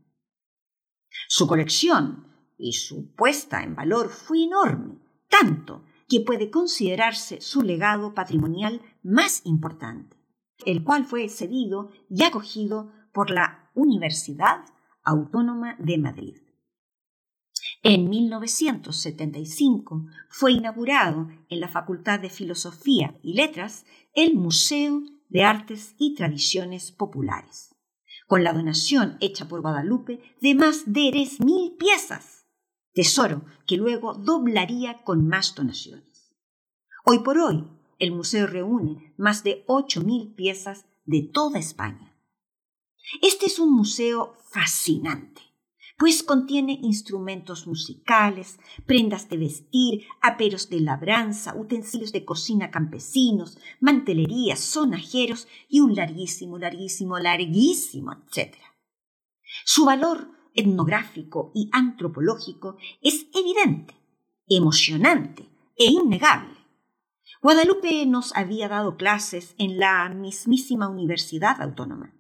Su 1.29 1.47
colección 1.47 2.27
y 2.57 2.73
su 2.73 3.15
puesta 3.15 3.63
en 3.63 3.77
valor 3.77 4.09
fue 4.09 4.45
enorme, 4.45 4.99
tanto 5.29 5.85
que 6.09 6.21
puede 6.21 6.51
considerarse 6.51 7.41
su 7.41 7.63
legado 7.63 8.15
patrimonial 8.15 8.81
más 9.03 9.43
importante, 9.45 10.17
el 10.65 10.83
cual 10.83 11.05
fue 11.05 11.29
cedido 11.29 11.91
y 12.09 12.25
acogido 12.25 12.93
por 13.13 13.31
la 13.31 13.71
Universidad 13.75 14.65
Autónoma 15.05 15.77
de 15.79 15.99
Madrid. 15.99 16.37
En 17.83 18.09
1975 18.09 20.07
fue 20.29 20.53
inaugurado 20.53 21.29
en 21.49 21.61
la 21.61 21.69
Facultad 21.69 22.19
de 22.19 22.29
Filosofía 22.29 23.19
y 23.23 23.35
Letras 23.35 23.87
el 24.15 24.35
Museo 24.35 25.03
de 25.29 25.45
Artes 25.45 25.95
y 25.99 26.15
Tradiciones 26.15 26.91
Populares, 26.91 27.75
con 28.27 28.43
la 28.43 28.53
donación 28.53 29.17
hecha 29.21 29.47
por 29.47 29.61
Guadalupe 29.61 30.21
de 30.41 30.55
más 30.55 30.93
de 30.93 31.11
3.000 31.13 31.77
piezas, 31.77 32.47
tesoro 32.93 33.45
que 33.67 33.77
luego 33.77 34.15
doblaría 34.15 35.05
con 35.05 35.29
más 35.29 35.55
donaciones. 35.55 36.08
Hoy 37.11 37.21
por 37.21 37.39
hoy, 37.39 37.65
el 37.99 38.13
museo 38.13 38.47
reúne 38.47 39.15
más 39.17 39.43
de 39.43 39.65
8.000 39.67 40.35
piezas 40.35 40.85
de 41.07 41.23
toda 41.23 41.59
España. 41.59 42.15
Este 43.23 43.47
es 43.47 43.59
un 43.59 43.75
museo 43.75 44.37
fascinante 44.51 45.41
pues 45.97 46.23
contiene 46.23 46.79
instrumentos 46.81 47.67
musicales, 47.67 48.61
prendas 48.87 49.29
de 49.29 49.37
vestir, 49.37 50.05
aperos 50.21 50.71
de 50.71 50.81
labranza, 50.81 51.57
utensilios 51.57 52.13
de 52.13 52.25
cocina 52.25 52.71
campesinos, 52.71 53.59
mantelerías, 53.81 54.61
sonajeros 54.61 55.49
y 55.69 55.81
un 55.81 55.97
larguísimo, 55.97 56.57
larguísimo, 56.57 57.19
larguísimo, 57.19 58.13
etc. 58.13 58.55
Su 59.65 59.87
valor 59.87 60.31
etnográfico 60.55 61.51
y 61.53 61.69
antropológico 61.73 62.77
es 63.03 63.27
evidente, 63.35 63.97
emocionante 64.47 65.49
e 65.77 65.87
innegable. 65.87 66.58
Guadalupe 67.41 68.05
nos 68.07 68.35
había 68.35 68.69
dado 68.69 68.97
clases 68.97 69.55
en 69.59 69.79
la 69.79 70.09
mismísima 70.09 70.89
Universidad 70.89 71.63
Autónoma. 71.63 72.13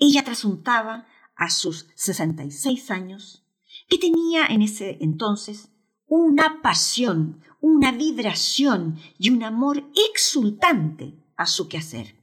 Ella 0.00 0.24
trasuntaba 0.24 1.06
a 1.36 1.50
sus 1.50 1.88
66 1.94 2.90
años, 2.90 3.46
que 3.88 3.98
tenía 3.98 4.46
en 4.46 4.62
ese 4.62 4.98
entonces 5.00 5.70
una 6.06 6.60
pasión, 6.60 7.40
una 7.60 7.92
vibración 7.92 8.98
y 9.16 9.30
un 9.30 9.44
amor 9.44 9.84
exultante 10.10 11.14
a 11.36 11.46
su 11.46 11.68
quehacer. 11.68 12.16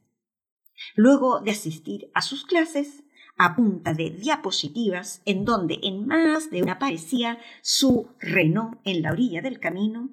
Luego 0.96 1.40
de 1.40 1.52
asistir 1.52 2.12
a 2.14 2.22
sus 2.22 2.46
clases, 2.46 3.04
a 3.38 3.56
punta 3.56 3.94
de 3.94 4.10
diapositivas 4.10 5.22
en 5.26 5.46
donde 5.46 5.80
en 5.84 6.06
más 6.06 6.52
de 6.52 6.64
una 6.64 6.80
parecía 6.80 7.40
su 7.62 8.10
Renault 8.20 8.80
en 8.84 9.02
la 9.02 9.12
orilla 9.14 9.42
del 9.42 9.60
camino, 9.60 10.10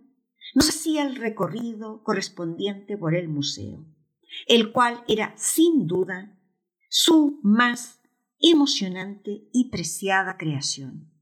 nos 0.55 0.69
hacía 0.69 1.07
el 1.07 1.17
recorrido 1.17 2.03
correspondiente 2.03 2.97
por 2.97 3.15
el 3.15 3.29
museo, 3.29 3.85
el 4.47 4.73
cual 4.73 5.05
era 5.09 5.35
sin 5.37 5.87
duda 5.87 6.39
su 6.89 7.41
más 7.43 8.01
emocionante 8.41 9.49
y 9.53 9.71
preciada 9.71 10.37
creación. 10.37 11.13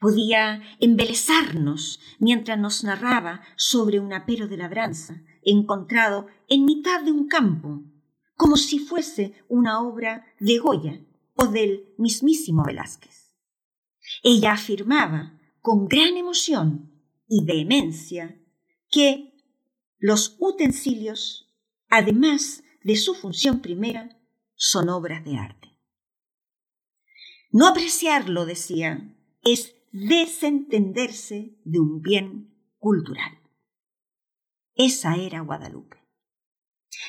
Podía 0.00 0.62
embelezarnos 0.80 2.00
mientras 2.18 2.58
nos 2.58 2.84
narraba 2.84 3.42
sobre 3.56 4.00
un 4.00 4.12
apero 4.12 4.48
de 4.48 4.56
labranza 4.56 5.22
encontrado 5.42 6.26
en 6.48 6.64
mitad 6.64 7.02
de 7.02 7.12
un 7.12 7.28
campo, 7.28 7.82
como 8.34 8.56
si 8.56 8.78
fuese 8.78 9.34
una 9.48 9.80
obra 9.80 10.26
de 10.40 10.58
Goya 10.58 11.00
o 11.34 11.46
del 11.46 11.94
mismísimo 11.96 12.64
Velázquez. 12.64 13.34
Ella 14.22 14.52
afirmaba 14.52 15.38
con 15.60 15.86
gran 15.86 16.16
emoción 16.16 16.97
y 17.28 17.44
vehemencia 17.44 18.40
que 18.90 19.34
los 19.98 20.36
utensilios, 20.38 21.54
además 21.88 22.62
de 22.82 22.96
su 22.96 23.14
función 23.14 23.60
primera, 23.60 24.20
son 24.54 24.88
obras 24.88 25.24
de 25.24 25.36
arte. 25.36 25.68
No 27.50 27.66
apreciarlo, 27.66 28.46
decía, 28.46 29.16
es 29.42 29.74
desentenderse 29.92 31.58
de 31.64 31.80
un 31.80 32.02
bien 32.02 32.54
cultural. 32.78 33.38
Esa 34.74 35.16
era 35.16 35.40
Guadalupe. 35.40 35.96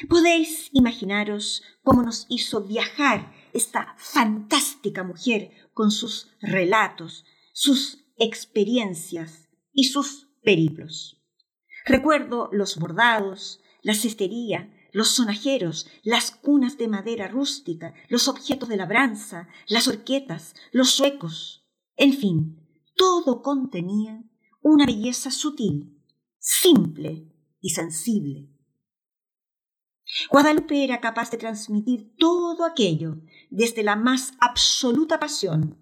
Podéis 0.08 0.70
imaginaros 0.74 1.64
cómo 1.84 2.04
nos 2.04 2.26
hizo 2.30 2.66
viajar 2.66 3.34
esta 3.54 3.96
fantástica 3.98 5.04
mujer 5.04 5.52
con 5.74 5.92
sus 5.92 6.32
relatos, 6.42 7.26
sus 7.54 8.06
experiencias 8.18 9.49
y 9.74 9.86
sus 9.86 10.30
periplos. 10.44 11.22
Recuerdo 11.86 12.50
los 12.52 12.78
bordados, 12.78 13.62
la 13.82 13.94
cestería, 13.94 14.74
los 14.92 15.10
sonajeros, 15.10 15.88
las 16.04 16.32
cunas 16.32 16.78
de 16.78 16.88
madera 16.88 17.28
rústica, 17.28 17.94
los 18.10 18.28
objetos 18.28 18.70
de 18.70 18.78
labranza, 18.78 19.48
las 19.68 19.88
horquetas, 19.88 20.56
los 20.72 20.92
suecos, 20.92 21.68
en 21.96 22.14
fin, 22.14 22.66
todo 22.96 23.42
contenía 23.42 24.24
una 24.62 24.86
belleza 24.86 25.32
sutil, 25.32 26.02
simple 26.38 27.28
y 27.62 27.72
sensible. 27.72 28.50
Guadalupe 30.32 30.84
era 30.84 31.00
capaz 31.00 31.30
de 31.32 31.38
transmitir 31.38 32.16
todo 32.18 32.66
aquello 32.66 33.22
desde 33.50 33.84
la 33.84 33.96
más 33.96 34.34
absoluta 34.40 35.20
pasión, 35.20 35.78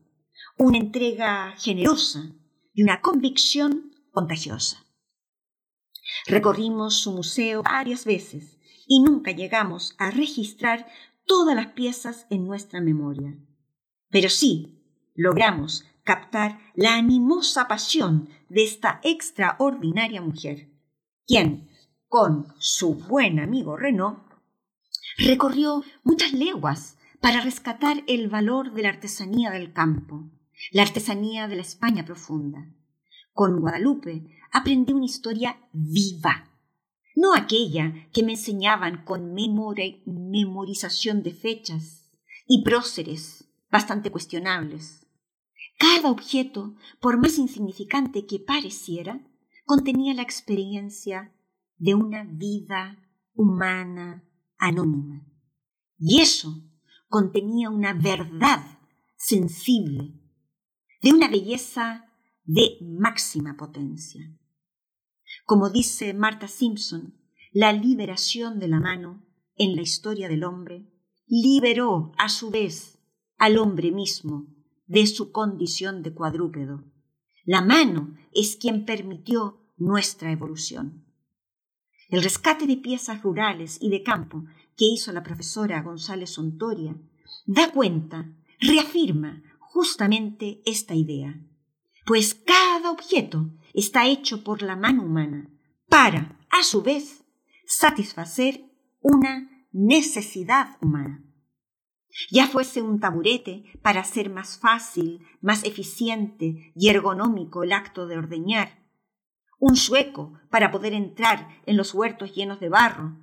una 0.58 0.78
entrega 0.78 1.54
generosa 1.58 2.36
y 2.78 2.84
una 2.84 3.02
convicción 3.02 3.92
contagiosa. 4.12 4.86
Recorrimos 6.28 6.94
su 7.02 7.12
museo 7.12 7.63
varias 7.63 8.06
veces 8.06 8.60
y 8.86 9.02
nunca 9.02 9.32
llegamos 9.32 9.96
a 9.98 10.12
registrar 10.12 10.86
todas 11.26 11.56
las 11.56 11.72
piezas 11.72 12.28
en 12.30 12.46
nuestra 12.46 12.80
memoria. 12.80 13.36
Pero 14.10 14.30
sí 14.30 14.80
logramos 15.16 15.86
captar 16.04 16.60
la 16.76 16.94
animosa 16.98 17.68
pasión 17.68 18.30
de 18.48 18.63
esta 18.63 19.02
extraordinaria 19.04 20.22
mujer, 20.22 20.70
quien, 21.26 21.72
con 22.08 22.54
su 22.60 22.94
buen 22.94 23.40
amigo 23.40 23.76
Renaud, 23.76 24.20
recorrió 25.18 25.84
muchas 26.04 26.32
leguas 26.32 27.00
para 27.22 27.42
rescatar 27.42 28.04
el 28.06 28.30
valor 28.30 28.74
de 28.74 28.84
la 28.84 28.90
artesanía 28.90 29.50
del 29.50 29.74
campo, 29.74 30.30
la 30.72 30.84
artesanía 30.84 31.48
de 31.48 31.56
la 31.56 31.62
España 31.62 32.06
profunda. 32.06 32.74
Con 33.34 33.60
Guadalupe 33.60 34.36
aprendí 34.52 34.93
una 34.93 35.06
historia 35.06 35.60
viva, 35.72 36.50
no 37.15 37.34
aquella 37.34 38.10
que 38.12 38.24
me 38.24 38.34
enseñaban 38.34 39.04
con 39.04 39.34
memorización 39.34 41.24
de 41.24 41.32
fechas 41.32 42.10
y 42.48 42.63
próceres 42.63 43.50
bastante 43.70 44.12
cuestionables. 44.12 45.06
Cada 45.78 46.10
objeto, 46.10 46.76
por 47.00 47.20
más 47.20 47.38
insignificante 47.38 48.26
que 48.26 48.39
pareciera, 48.39 49.22
contenía 49.65 50.13
la 50.13 50.24
experiencia 50.24 51.34
de 51.78 51.93
una 51.93 52.24
vida 52.24 52.98
humana 53.34 54.24
anónima. 54.58 55.28
Y 56.00 56.22
eso 56.22 56.63
contenía 57.08 57.70
una 57.70 57.93
verdad 57.93 58.80
sensible, 59.15 60.13
de 61.08 61.13
una 61.13 61.30
belleza 61.30 62.06
de 62.43 62.80
máxima 62.82 63.56
potencia. 63.56 64.30
Como 65.46 65.70
dice 65.70 66.13
Martha 66.13 66.50
Simpson, 66.50 67.17
la 67.54 67.72
liberación 67.72 68.60
de 68.60 68.67
la 68.67 68.82
mano 68.82 69.26
en 69.56 69.78
la 69.78 69.84
historia 69.84 70.28
del 70.28 70.43
hombre 70.43 70.91
liberó 71.26 72.12
a 72.17 72.28
su 72.28 72.50
vez 72.50 73.00
al 73.38 73.58
hombre 73.58 73.93
mismo 73.93 74.48
de 74.86 75.08
su 75.08 75.32
condición 75.32 76.04
de 76.04 76.13
cuadrúpedo. 76.13 76.84
La 77.46 77.62
mano 77.62 78.17
es 78.34 78.58
quien 78.58 78.84
permitió 78.84 79.62
nuestra 79.78 80.34
evolución. 80.34 81.06
El 82.10 82.22
rescate 82.22 82.67
de 82.67 82.76
piezas 82.76 83.24
rurales 83.24 83.78
y 83.80 83.89
de 83.91 84.04
campo 84.04 84.43
que 84.76 84.84
hizo 84.84 85.13
la 85.13 85.24
profesora 85.24 85.82
González 85.82 86.38
Ontoria 86.38 86.98
da 87.46 87.72
cuenta, 87.72 88.30
reafirma 88.60 89.41
justamente 89.78 90.60
esta 90.66 90.96
idea, 90.96 91.40
pues 92.04 92.34
cada 92.34 92.90
objeto 92.90 93.52
está 93.76 94.08
hecho 94.08 94.44
por 94.44 94.63
la 94.63 94.76
mano 94.76 95.04
humana 95.04 95.52
para, 95.88 96.40
a 96.50 96.63
su 96.63 96.82
vez, 96.82 97.24
satisfacer 97.68 98.66
una 99.02 99.68
necesidad 99.72 100.78
humana. 100.82 101.24
Ya 102.32 102.48
fuese 102.48 102.82
un 102.82 103.00
taburete 103.00 103.66
para 103.84 104.00
hacer 104.00 104.32
más 104.32 104.58
fácil, 104.58 105.22
más 105.42 105.63
eficiente 105.63 106.72
y 106.76 106.90
ergonómico 106.90 107.62
el 107.62 107.72
acto 107.72 108.08
de 108.08 108.18
ordeñar, 108.18 108.84
un 109.60 109.76
sueco 109.76 110.40
para 110.50 110.72
poder 110.72 110.94
entrar 110.94 111.50
en 111.68 111.78
los 111.78 111.94
huertos 111.94 112.34
llenos 112.34 112.60
de 112.60 112.70
barro, 112.70 113.16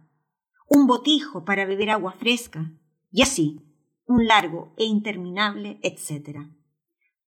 un 0.69 0.87
botijo 0.87 1.45
para 1.45 1.67
beber 1.67 1.91
agua 1.91 2.13
fresca, 2.13 2.71
y 3.11 3.23
así, 3.23 3.64
un 4.07 4.27
largo 4.27 4.75
e 4.77 4.85
interminable 4.85 5.79
etcétera. 5.83 6.51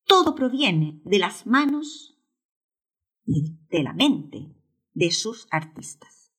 Todo 0.06 0.36
proviene 0.36 1.02
de 1.04 1.20
las 1.20 1.46
manos 1.46 2.18
y 3.26 3.58
de 3.70 3.84
la 3.84 3.94
mente 3.94 4.56
de 4.94 5.12
sus 5.12 5.48
artistas. 5.52 6.32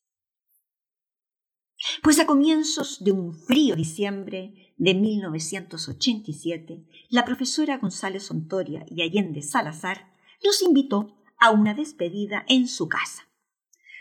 Pues 2.02 2.18
a 2.18 2.26
comienzos 2.26 3.04
de 3.04 3.12
un 3.12 3.32
frío 3.34 3.76
diciembre 3.76 4.74
de 4.76 4.94
1987, 4.94 6.86
la 7.10 7.24
profesora 7.24 7.78
González 7.78 8.30
Ontoria 8.30 8.84
y 8.88 9.02
Allende 9.02 9.42
Salazar 9.42 10.12
nos 10.44 10.62
invitó 10.62 11.16
a 11.38 11.50
una 11.50 11.74
despedida 11.74 12.44
en 12.48 12.66
su 12.66 12.88
casa. 12.88 13.28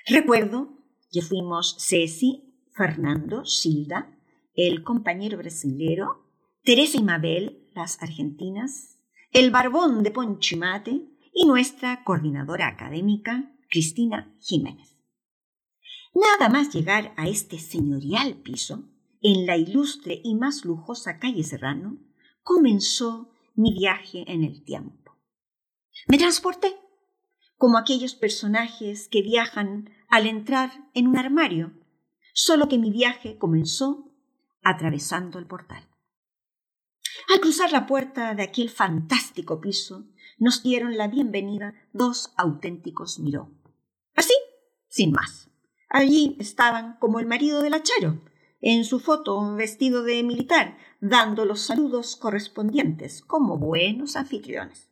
Recuerdo 0.07 0.77
que 1.11 1.21
fuimos 1.21 1.75
Ceci, 1.79 2.55
Fernando, 2.71 3.45
Silda, 3.45 4.17
el 4.55 4.83
compañero 4.83 5.37
brasilero, 5.37 6.26
Teresa 6.67 6.97
y 6.97 7.01
Mabel, 7.01 7.65
las 7.75 8.03
argentinas, 8.03 8.99
el 9.31 9.51
barbón 9.51 10.03
de 10.03 10.11
Ponchimate 10.11 11.01
y 11.33 11.45
nuestra 11.45 12.03
coordinadora 12.03 12.67
académica, 12.67 13.49
Cristina 13.69 14.35
Jiménez. 14.41 14.97
Nada 16.13 16.49
más 16.49 16.75
llegar 16.75 17.13
a 17.15 17.29
este 17.29 17.57
señorial 17.57 18.41
piso, 18.41 18.83
en 19.21 19.45
la 19.45 19.55
ilustre 19.55 20.19
y 20.21 20.35
más 20.35 20.65
lujosa 20.65 21.19
calle 21.19 21.41
Serrano, 21.45 21.99
comenzó 22.43 23.31
mi 23.55 23.71
viaje 23.71 24.25
en 24.27 24.43
el 24.43 24.65
tiempo. 24.65 25.15
Me 26.09 26.17
transporté 26.17 26.75
como 27.55 27.77
aquellos 27.77 28.13
personajes 28.13 29.07
que 29.07 29.21
viajan 29.21 29.89
al 30.09 30.27
entrar 30.27 30.89
en 30.93 31.07
un 31.07 31.15
armario, 31.15 31.71
solo 32.33 32.67
que 32.67 32.77
mi 32.77 32.91
viaje 32.91 33.37
comenzó 33.37 34.11
atravesando 34.63 35.39
el 35.39 35.47
portal. 35.47 35.87
Al 37.27 37.41
cruzar 37.41 37.73
la 37.73 37.85
puerta 37.85 38.33
de 38.35 38.43
aquel 38.43 38.69
fantástico 38.69 39.59
piso, 39.59 40.05
nos 40.37 40.63
dieron 40.63 40.95
la 40.95 41.09
bienvenida 41.09 41.73
dos 41.91 42.31
auténticos 42.37 43.19
Miró. 43.19 43.51
Así, 44.15 44.33
sin 44.87 45.11
más. 45.11 45.49
Allí 45.89 46.37
estaban 46.39 46.97
como 46.99 47.19
el 47.19 47.25
marido 47.25 47.61
de 47.61 47.69
la 47.69 47.83
Charo, 47.83 48.21
en 48.61 48.85
su 48.85 49.01
foto 49.01 49.55
vestido 49.55 50.03
de 50.03 50.23
militar, 50.23 50.77
dando 51.01 51.43
los 51.43 51.59
saludos 51.59 52.15
correspondientes 52.15 53.21
como 53.21 53.57
buenos 53.57 54.15
anfitriones. 54.15 54.87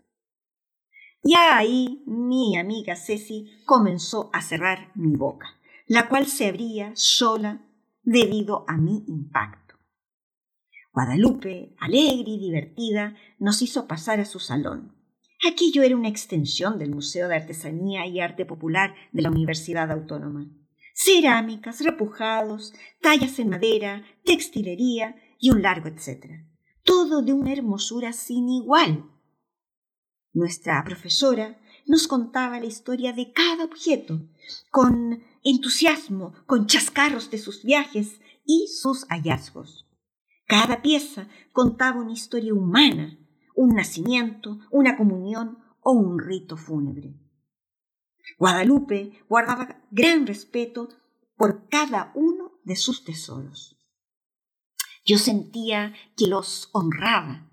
Ya 1.23 1.57
ahí 1.57 2.03
mi 2.05 2.57
amiga 2.57 2.97
Ceci 2.97 3.49
comenzó 3.65 4.29
a 4.33 4.41
cerrar 4.41 4.91
mi 4.93 5.15
boca, 5.15 5.47
la 5.87 6.09
cual 6.09 6.25
se 6.25 6.47
abría 6.47 6.91
sola 6.95 7.65
debido 8.03 8.65
a 8.67 8.75
mi 8.75 9.05
impacto. 9.07 9.64
Guadalupe, 10.95 11.75
alegre 11.79 12.31
y 12.31 12.39
divertida, 12.39 13.15
nos 13.37 13.61
hizo 13.61 13.87
pasar 13.87 14.19
a 14.19 14.25
su 14.25 14.39
salón. 14.39 14.95
Aquello 15.47 15.83
era 15.83 15.95
una 15.95 16.07
extensión 16.07 16.79
del 16.79 16.89
Museo 16.89 17.27
de 17.27 17.35
Artesanía 17.35 18.07
y 18.07 18.19
Arte 18.19 18.45
Popular 18.45 18.95
de 19.11 19.21
la 19.21 19.29
Universidad 19.29 19.91
Autónoma. 19.91 20.49
Cerámicas, 20.95 21.81
repujados, 21.81 22.73
tallas 23.01 23.37
en 23.37 23.49
madera, 23.49 24.03
textilería 24.23 25.15
y 25.37 25.51
un 25.51 25.61
largo 25.61 25.89
etcétera. 25.89 26.47
Todo 26.83 27.21
de 27.21 27.33
una 27.33 27.51
hermosura 27.51 28.13
sin 28.13 28.49
igual 28.49 29.03
nuestra 30.35 30.83
profesora 30.83 31.57
nos 31.85 32.09
contaba 32.09 32.59
la 32.59 32.65
historia 32.65 33.13
de 33.13 33.31
cada 33.31 33.63
objeto, 33.63 34.27
con 34.69 35.23
entusiasmo, 35.45 36.33
con 36.45 36.67
chascarros 36.67 37.31
de 37.31 37.37
sus 37.37 37.63
viajes 37.63 38.19
y 38.45 38.67
sus 38.67 39.05
hallazgos. 39.07 39.84
Cada 40.45 40.81
pieza 40.81 41.27
contaba 41.51 42.01
una 42.01 42.13
historia 42.13 42.53
humana, 42.53 43.17
un 43.55 43.75
nacimiento, 43.75 44.59
una 44.71 44.97
comunión 44.97 45.59
o 45.81 45.91
un 45.91 46.19
rito 46.19 46.57
fúnebre. 46.57 47.19
Guadalupe 48.37 49.23
guardaba 49.27 49.83
gran 49.91 50.25
respeto 50.27 50.89
por 51.35 51.67
cada 51.69 52.11
uno 52.15 52.59
de 52.63 52.75
sus 52.75 53.03
tesoros. 53.03 53.77
Yo 55.05 55.17
sentía 55.17 55.93
que 56.17 56.27
los 56.27 56.69
honraba 56.73 57.51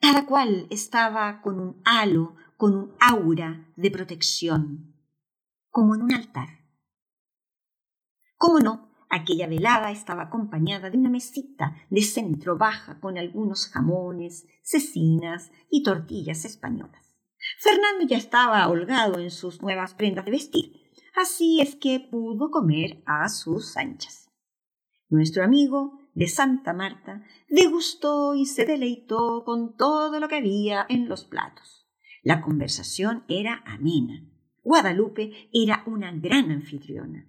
cada 0.00 0.26
cual 0.26 0.66
estaba 0.70 1.42
con 1.42 1.60
un 1.60 1.82
halo, 1.84 2.36
con 2.56 2.74
un 2.74 2.94
aura 3.00 3.72
de 3.76 3.90
protección, 3.90 4.94
como 5.70 5.94
en 5.94 6.02
un 6.02 6.12
altar. 6.14 6.48
¿Cómo 8.36 8.60
no? 8.60 8.87
Aquella 9.10 9.46
velada 9.46 9.90
estaba 9.90 10.24
acompañada 10.24 10.90
de 10.90 10.98
una 10.98 11.08
mesita 11.10 11.76
de 11.88 12.02
centro 12.02 12.58
baja 12.58 13.00
con 13.00 13.16
algunos 13.16 13.68
jamones, 13.68 14.46
cecinas 14.62 15.50
y 15.70 15.82
tortillas 15.82 16.44
españolas. 16.44 17.14
Fernando 17.58 18.04
ya 18.06 18.18
estaba 18.18 18.68
holgado 18.68 19.18
en 19.18 19.30
sus 19.30 19.62
nuevas 19.62 19.94
prendas 19.94 20.26
de 20.26 20.30
vestir, 20.32 20.72
así 21.16 21.60
es 21.60 21.76
que 21.76 22.00
pudo 22.00 22.50
comer 22.50 23.02
a 23.06 23.28
sus 23.28 23.76
anchas. 23.76 24.30
Nuestro 25.08 25.42
amigo 25.42 25.98
de 26.12 26.28
Santa 26.28 26.74
Marta 26.74 27.22
degustó 27.48 28.34
y 28.34 28.44
se 28.44 28.66
deleitó 28.66 29.44
con 29.44 29.76
todo 29.76 30.20
lo 30.20 30.28
que 30.28 30.36
había 30.36 30.84
en 30.88 31.08
los 31.08 31.24
platos. 31.24 31.88
La 32.22 32.42
conversación 32.42 33.24
era 33.28 33.62
amena. 33.64 34.28
Guadalupe 34.62 35.48
era 35.52 35.82
una 35.86 36.12
gran 36.12 36.50
anfitriona. 36.50 37.26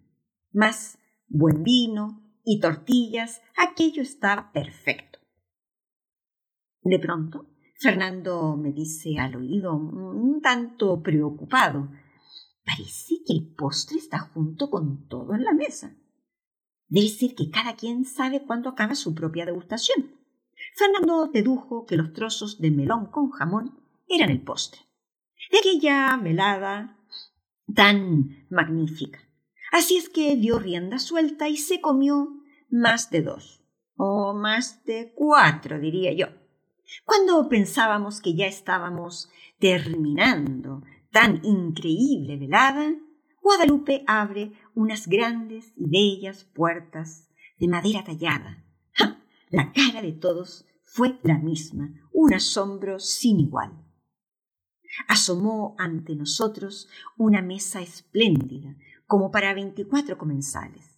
Más 0.51 0.97
buen 1.29 1.63
vino 1.63 2.21
y 2.43 2.59
tortillas, 2.59 3.41
aquello 3.55 4.01
estaba 4.01 4.51
perfecto. 4.51 5.19
De 6.81 6.99
pronto, 6.99 7.47
Fernando 7.79 8.57
me 8.57 8.71
dice 8.71 9.17
al 9.19 9.35
oído, 9.35 9.75
un 9.75 10.41
tanto 10.41 11.01
preocupado, 11.01 11.89
Parece 12.69 13.15
que 13.25 13.33
el 13.33 13.47
postre 13.55 13.97
está 13.97 14.19
junto 14.19 14.69
con 14.69 15.07
todo 15.07 15.33
en 15.33 15.43
la 15.43 15.53
mesa. 15.53 15.95
Debe 16.87 17.07
ser 17.07 17.33
que 17.33 17.49
cada 17.49 17.75
quien 17.75 18.05
sabe 18.05 18.43
cuándo 18.45 18.69
acaba 18.69 18.93
su 18.93 19.15
propia 19.15 19.45
degustación. 19.45 20.11
Fernando 20.75 21.31
dedujo 21.33 21.87
que 21.87 21.97
los 21.97 22.13
trozos 22.13 22.59
de 22.59 22.69
melón 22.69 23.07
con 23.07 23.31
jamón 23.31 23.79
eran 24.07 24.29
el 24.29 24.41
postre. 24.41 24.81
De 25.51 25.57
aquella 25.57 26.15
velada 26.17 26.99
tan 27.73 28.45
magnífica. 28.51 29.19
Así 29.71 29.97
es 29.97 30.09
que 30.09 30.35
dio 30.35 30.59
rienda 30.59 30.99
suelta 30.99 31.47
y 31.47 31.57
se 31.57 31.81
comió 31.81 32.29
más 32.69 33.09
de 33.09 33.21
dos, 33.21 33.63
o 33.95 34.33
más 34.33 34.83
de 34.85 35.13
cuatro, 35.15 35.79
diría 35.79 36.13
yo. 36.13 36.27
Cuando 37.05 37.47
pensábamos 37.49 38.21
que 38.21 38.33
ya 38.35 38.47
estábamos 38.47 39.29
terminando 39.59 40.83
tan 41.11 41.43
increíble 41.43 42.37
velada, 42.37 42.95
Guadalupe 43.41 44.03
abre 44.07 44.53
unas 44.75 45.07
grandes 45.07 45.73
y 45.75 45.89
bellas 45.89 46.43
puertas 46.43 47.29
de 47.57 47.67
madera 47.67 48.03
tallada. 48.03 48.63
La 49.49 49.71
cara 49.73 50.01
de 50.01 50.11
todos 50.11 50.65
fue 50.83 51.19
la 51.23 51.37
misma, 51.37 51.93
un 52.11 52.33
asombro 52.33 52.99
sin 52.99 53.39
igual. 53.39 53.71
Asomó 55.07 55.75
ante 55.77 56.15
nosotros 56.15 56.89
una 57.17 57.41
mesa 57.41 57.81
espléndida, 57.81 58.75
como 59.09 59.29
para 59.29 59.53
veinticuatro 59.53 60.17
comensales, 60.17 60.97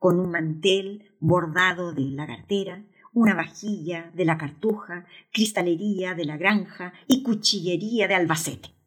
con 0.00 0.18
un 0.18 0.32
mantel 0.32 1.14
bordado 1.20 1.92
de 1.92 2.06
lagartera, 2.10 2.84
una 3.12 3.34
vajilla 3.34 4.10
de 4.14 4.24
la 4.24 4.36
cartuja, 4.36 5.06
cristalería 5.32 6.14
de 6.14 6.24
la 6.24 6.36
granja 6.36 6.92
y 7.06 7.22
cuchillería 7.22 8.08
de 8.08 8.16
Albacete 8.16 8.80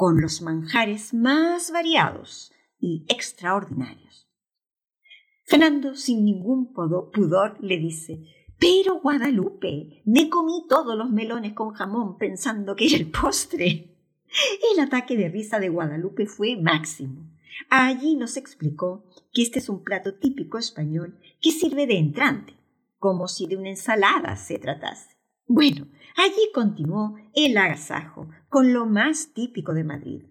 con 0.00 0.18
los 0.18 0.40
manjares 0.40 1.12
más 1.12 1.70
variados 1.72 2.54
y 2.78 3.04
extraordinarios. 3.06 4.26
Fernando, 5.44 5.94
sin 5.94 6.24
ningún 6.24 6.72
pudor, 6.72 7.62
le 7.62 7.76
dice 7.76 8.24
Pero 8.58 9.00
Guadalupe, 9.02 10.00
me 10.06 10.30
comí 10.30 10.64
todos 10.70 10.96
los 10.96 11.10
melones 11.10 11.52
con 11.52 11.74
jamón 11.74 12.16
pensando 12.16 12.74
que 12.74 12.86
era 12.86 12.96
el 12.96 13.10
postre. 13.10 13.94
El 14.72 14.80
ataque 14.80 15.18
de 15.18 15.28
risa 15.28 15.60
de 15.60 15.68
Guadalupe 15.68 16.24
fue 16.24 16.56
máximo. 16.56 17.30
Allí 17.68 18.16
nos 18.16 18.36
explicó 18.36 19.04
que 19.32 19.42
este 19.42 19.58
es 19.58 19.68
un 19.68 19.82
plato 19.82 20.14
típico 20.14 20.58
español 20.58 21.18
que 21.40 21.50
sirve 21.50 21.86
de 21.86 21.98
entrante, 21.98 22.54
como 22.98 23.28
si 23.28 23.46
de 23.46 23.56
una 23.56 23.70
ensalada 23.70 24.36
se 24.36 24.58
tratase. 24.58 25.16
Bueno, 25.46 25.88
allí 26.16 26.50
continuó 26.54 27.16
el 27.34 27.56
agasajo 27.56 28.28
con 28.48 28.72
lo 28.72 28.86
más 28.86 29.32
típico 29.32 29.74
de 29.74 29.84
Madrid. 29.84 30.22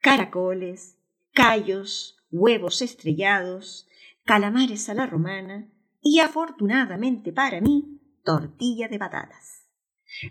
Caracoles, 0.00 0.98
callos, 1.32 2.16
huevos 2.30 2.80
estrellados, 2.82 3.86
calamares 4.24 4.88
a 4.88 4.94
la 4.94 5.06
romana 5.06 5.70
y 6.00 6.20
afortunadamente 6.20 7.32
para 7.32 7.60
mí, 7.60 8.00
tortilla 8.24 8.88
de 8.88 8.98
patatas. 8.98 9.66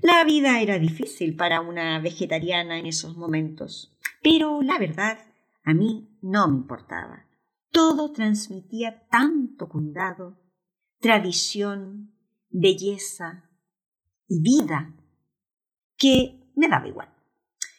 La 0.02 0.24
vida 0.24 0.62
era 0.62 0.80
difícil 0.80 1.36
para 1.36 1.62
una 1.62 2.00
vegetariana 2.00 2.78
en 2.78 2.86
esos 2.86 3.18
momentos, 3.18 3.96
pero 4.22 4.62
la 4.62 4.78
verdad 4.78 5.18
a 5.64 5.74
mí 5.74 6.18
no 6.22 6.48
me 6.48 6.58
importaba. 6.58 7.28
Todo 7.72 8.12
transmitía 8.12 9.08
tanto 9.08 9.70
cuidado, 9.70 10.42
tradición, 11.00 12.14
belleza, 12.50 13.50
vida 14.28 14.94
que 15.98 16.52
me 16.56 16.68
daba 16.68 16.88
igual. 16.88 17.14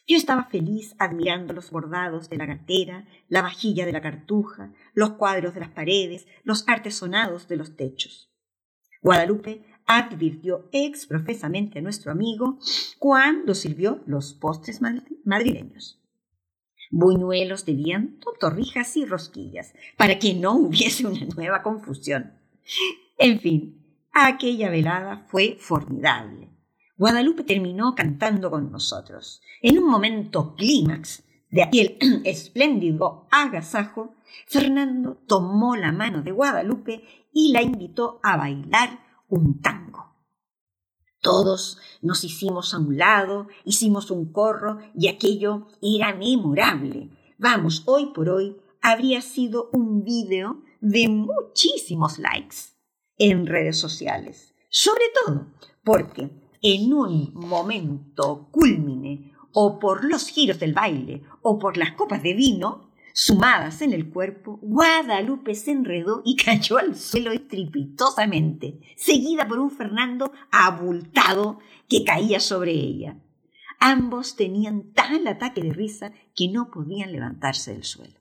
Yo 0.06 0.16
estaba 0.16 0.44
feliz 0.44 0.94
admirando 0.98 1.52
los 1.54 1.70
bordados 1.70 2.28
de 2.28 2.36
la 2.36 2.46
cartera, 2.46 3.06
la 3.28 3.42
vajilla 3.42 3.86
de 3.86 3.92
la 3.92 4.02
cartuja, 4.02 4.72
los 4.94 5.12
cuadros 5.12 5.54
de 5.54 5.60
las 5.60 5.70
paredes, 5.70 6.26
los 6.42 6.68
artesonados 6.68 7.48
de 7.48 7.56
los 7.56 7.76
techos. 7.76 8.30
Guadalupe 9.00 9.64
advirtió 9.86 10.68
exprofesamente 10.72 11.78
a 11.78 11.82
nuestro 11.82 12.12
amigo 12.12 12.58
cuando 12.98 13.54
sirvió 13.54 14.02
los 14.06 14.34
postres 14.34 14.80
madrileños. 15.24 16.01
Buñuelos 16.92 17.66
de 17.66 17.72
viento, 17.72 18.32
torrijas 18.38 18.96
y 18.96 19.04
rosquillas, 19.04 19.74
para 19.96 20.20
que 20.20 20.34
no 20.34 20.52
hubiese 20.56 21.08
una 21.08 21.26
nueva 21.34 21.64
confusión. 21.64 22.34
En 23.18 23.40
fin, 23.40 23.82
Aquella 24.12 24.68
velada 24.68 25.24
fue 25.28 25.56
formidable. 25.58 26.50
Guadalupe 26.98 27.44
terminó 27.44 27.94
cantando 27.94 28.50
con 28.50 28.70
nosotros. 28.70 29.40
En 29.62 29.78
un 29.78 29.88
momento 29.88 30.54
clímax 30.54 31.24
de 31.50 31.62
aquel 31.62 31.96
espléndido 32.24 33.26
agasajo, 33.30 34.14
Fernando 34.46 35.16
tomó 35.26 35.76
la 35.76 35.92
mano 35.92 36.22
de 36.22 36.30
Guadalupe 36.30 37.04
y 37.32 37.52
la 37.52 37.62
invitó 37.62 38.20
a 38.22 38.36
bailar 38.36 39.00
un 39.28 39.62
tango. 39.62 40.11
Todos 41.22 41.78
nos 42.00 42.24
hicimos 42.24 42.74
a 42.74 42.78
un 42.78 42.98
lado, 42.98 43.46
hicimos 43.64 44.10
un 44.10 44.32
corro 44.32 44.78
y 44.92 45.06
aquello 45.06 45.68
era 45.80 46.12
memorable. 46.16 47.10
Vamos, 47.38 47.84
hoy 47.86 48.06
por 48.12 48.28
hoy 48.28 48.56
habría 48.80 49.22
sido 49.22 49.70
un 49.72 50.02
vídeo 50.02 50.64
de 50.80 51.08
muchísimos 51.08 52.18
likes 52.18 52.56
en 53.18 53.46
redes 53.46 53.78
sociales. 53.78 54.52
Sobre 54.68 55.04
todo 55.24 55.46
porque 55.84 56.28
en 56.60 56.92
un 56.92 57.32
momento 57.34 58.48
culmine 58.50 59.32
o 59.52 59.78
por 59.78 60.04
los 60.04 60.26
giros 60.26 60.58
del 60.58 60.74
baile 60.74 61.22
o 61.40 61.56
por 61.56 61.76
las 61.76 61.92
copas 61.92 62.24
de 62.24 62.34
vino 62.34 62.91
sumadas 63.14 63.82
en 63.82 63.92
el 63.92 64.10
cuerpo, 64.10 64.58
Guadalupe 64.62 65.54
se 65.54 65.72
enredó 65.72 66.22
y 66.24 66.36
cayó 66.44 66.78
al 66.78 66.96
suelo 66.96 67.32
estrepitosamente, 67.32 68.80
seguida 68.96 69.46
por 69.46 69.58
un 69.58 69.70
Fernando 69.70 70.32
abultado 70.50 71.58
que 71.88 72.04
caía 72.04 72.40
sobre 72.40 72.72
ella. 72.72 73.18
Ambos 73.78 74.36
tenían 74.36 74.92
tal 74.92 75.26
ataque 75.26 75.60
de 75.60 75.72
risa 75.72 76.12
que 76.34 76.48
no 76.48 76.70
podían 76.70 77.12
levantarse 77.12 77.72
del 77.72 77.84
suelo. 77.84 78.14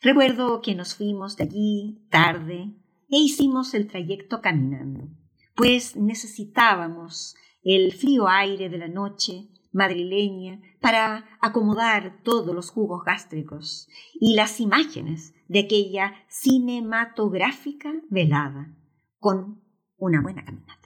Recuerdo 0.00 0.60
que 0.60 0.76
nos 0.76 0.94
fuimos 0.94 1.36
de 1.36 1.44
allí 1.44 2.06
tarde 2.08 2.72
e 3.10 3.18
hicimos 3.18 3.74
el 3.74 3.88
trayecto 3.88 4.40
caminando, 4.40 5.08
pues 5.56 5.96
necesitábamos 5.96 7.34
el 7.62 7.92
frío 7.92 8.28
aire 8.28 8.68
de 8.68 8.78
la 8.78 8.88
noche 8.88 9.48
madrileña 9.72 10.60
para 10.80 11.24
acomodar 11.40 12.22
todos 12.22 12.54
los 12.54 12.70
jugos 12.70 13.04
gástricos 13.04 13.88
y 14.14 14.34
las 14.34 14.60
imágenes 14.60 15.34
de 15.48 15.60
aquella 15.60 16.14
cinematográfica 16.28 17.92
velada 18.10 18.74
con 19.18 19.62
una 19.96 20.20
buena 20.20 20.44
caminata. 20.44 20.78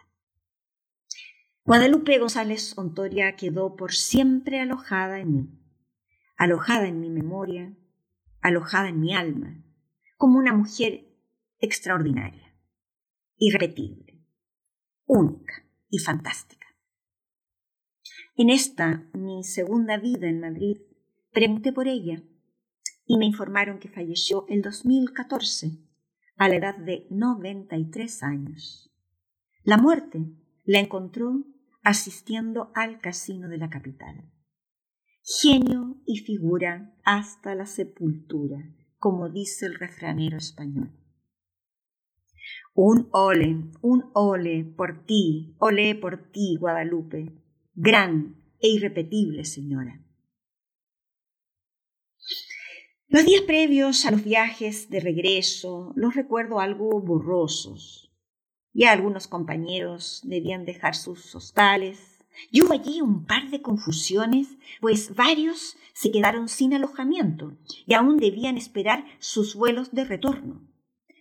Guadalupe 1.65 2.19
González 2.19 2.77
Ontoria 2.77 3.37
quedó 3.37 3.77
por 3.77 3.93
siempre 3.93 4.61
alojada 4.61 5.21
en 5.21 5.33
mí, 5.33 5.49
alojada 6.37 6.89
en 6.89 7.01
mi 7.01 7.09
memoria, 7.09 7.73
alojada 8.41 8.89
en 8.89 9.01
mi 9.01 9.15
alma, 9.15 9.63
como 10.17 10.39
una 10.39 10.53
mujer 10.53 11.07
extraordinaria, 11.61 12.57
irrepetible, 13.37 14.25
única 15.07 15.65
y 15.89 15.99
fantástica. 15.99 16.62
En 18.35 18.49
esta, 18.49 19.11
mi 19.13 19.45
segunda 19.45 19.99
vida 19.99 20.27
en 20.27 20.41
Madrid, 20.41 20.79
pregunté 21.33 21.71
por 21.71 21.87
ella 21.87 22.23
y 23.07 23.19
me 23.19 23.27
informaron 23.27 23.79
que 23.79 23.91
falleció 23.91 24.47
el 24.49 24.63
2014 24.63 25.79
a 26.37 26.49
la 26.49 26.57
edad 26.57 26.79
de 26.79 27.07
93 27.11 28.23
años. 28.23 28.91
La 29.65 29.77
muerte 29.77 30.25
la 30.65 30.79
encontró 30.79 31.45
asistiendo 31.83 32.73
al 32.75 33.01
casino 33.01 33.49
de 33.49 33.59
la 33.59 33.69
capital. 33.69 34.33
Genio 35.23 36.01
y 36.07 36.19
figura 36.19 36.97
hasta 37.05 37.55
la 37.55 37.67
sepultura, 37.67 38.65
como 38.97 39.29
dice 39.29 39.67
el 39.67 39.75
refranero 39.75 40.39
español. 40.39 40.91
Un 42.75 43.09
ole, 43.13 43.71
un 43.83 44.11
ole 44.15 44.65
por 44.65 45.05
ti, 45.05 45.55
ole 45.59 45.95
por 45.95 46.31
ti, 46.31 46.57
Guadalupe, 46.59 47.42
gran 47.75 48.37
e 48.61 48.69
irrepetible 48.69 49.45
señora. 49.45 50.01
Los 53.09 53.25
días 53.27 53.43
previos 53.43 54.07
a 54.07 54.11
los 54.11 54.25
viajes 54.25 54.89
de 54.89 55.01
regreso 55.01 55.93
los 55.97 56.15
recuerdo 56.15 56.61
algo 56.61 57.01
borrosos. 57.01 58.11
Ya 58.73 58.93
algunos 58.93 59.29
compañeros 59.29 60.21
debían 60.25 60.65
dejar 60.65 60.95
sus 60.95 61.35
hostales. 61.35 62.25
Y 62.51 62.63
hubo 62.63 62.73
allí 62.73 63.03
un 63.03 63.27
par 63.27 63.51
de 63.51 63.61
confusiones, 63.61 64.57
pues 64.81 65.15
varios 65.15 65.77
se 65.93 66.11
quedaron 66.11 66.49
sin 66.49 66.73
alojamiento 66.73 67.59
y 67.87 67.93
aún 67.93 68.17
debían 68.17 68.57
esperar 68.57 69.05
sus 69.19 69.55
vuelos 69.55 69.93
de 69.93 70.07
retorno. 70.07 70.67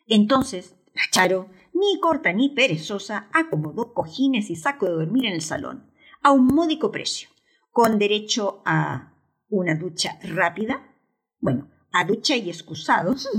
Entonces 0.08 0.78
la 0.94 1.04
Charo, 1.12 1.50
ni 1.74 2.00
corta 2.00 2.32
ni 2.34 2.50
perezosa, 2.50 3.30
acomodó 3.34 3.94
cojines 3.94 4.50
y 4.50 4.56
saco 4.56 4.86
de 4.86 4.94
dormir 4.94 5.26
en 5.26 5.34
el 5.34 5.42
salón, 5.42 5.91
a 6.22 6.32
un 6.32 6.48
módico 6.48 6.92
precio, 6.92 7.30
con 7.72 7.98
derecho 7.98 8.62
a 8.66 9.14
una 9.50 9.76
ducha 9.76 10.18
rápida, 10.24 10.96
bueno, 11.40 11.70
a 11.92 12.06
ducha 12.06 12.36
y 12.36 12.50
excusados, 12.50 13.30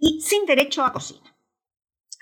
y 0.00 0.20
sin 0.20 0.46
derecho 0.46 0.84
a 0.84 0.92
cocina. 0.92 1.34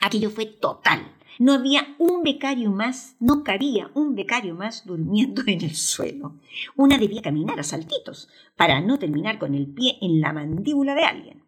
Aquello 0.00 0.31
fue 0.31 0.46
total. 0.46 1.14
No 1.38 1.54
había 1.54 1.94
un 1.98 2.24
becario 2.24 2.70
más, 2.70 3.14
no 3.20 3.44
cabía 3.44 3.90
un 3.94 4.16
becario 4.16 4.54
más 4.54 4.85
durmiendo 4.85 5.42
en 5.46 5.62
el 5.62 5.74
suelo. 5.76 6.40
Una 6.76 6.98
debía 6.98 7.22
caminar 7.22 7.61
a 7.61 7.62
saltitos 7.62 8.28
para 8.57 8.81
no 8.81 8.98
terminar 8.98 9.38
con 9.38 9.54
el 9.54 9.72
pie 9.72 9.98
en 10.00 10.20
la 10.20 10.33
mandíbula 10.33 10.94
de 10.94 11.04
alguien. 11.04 11.44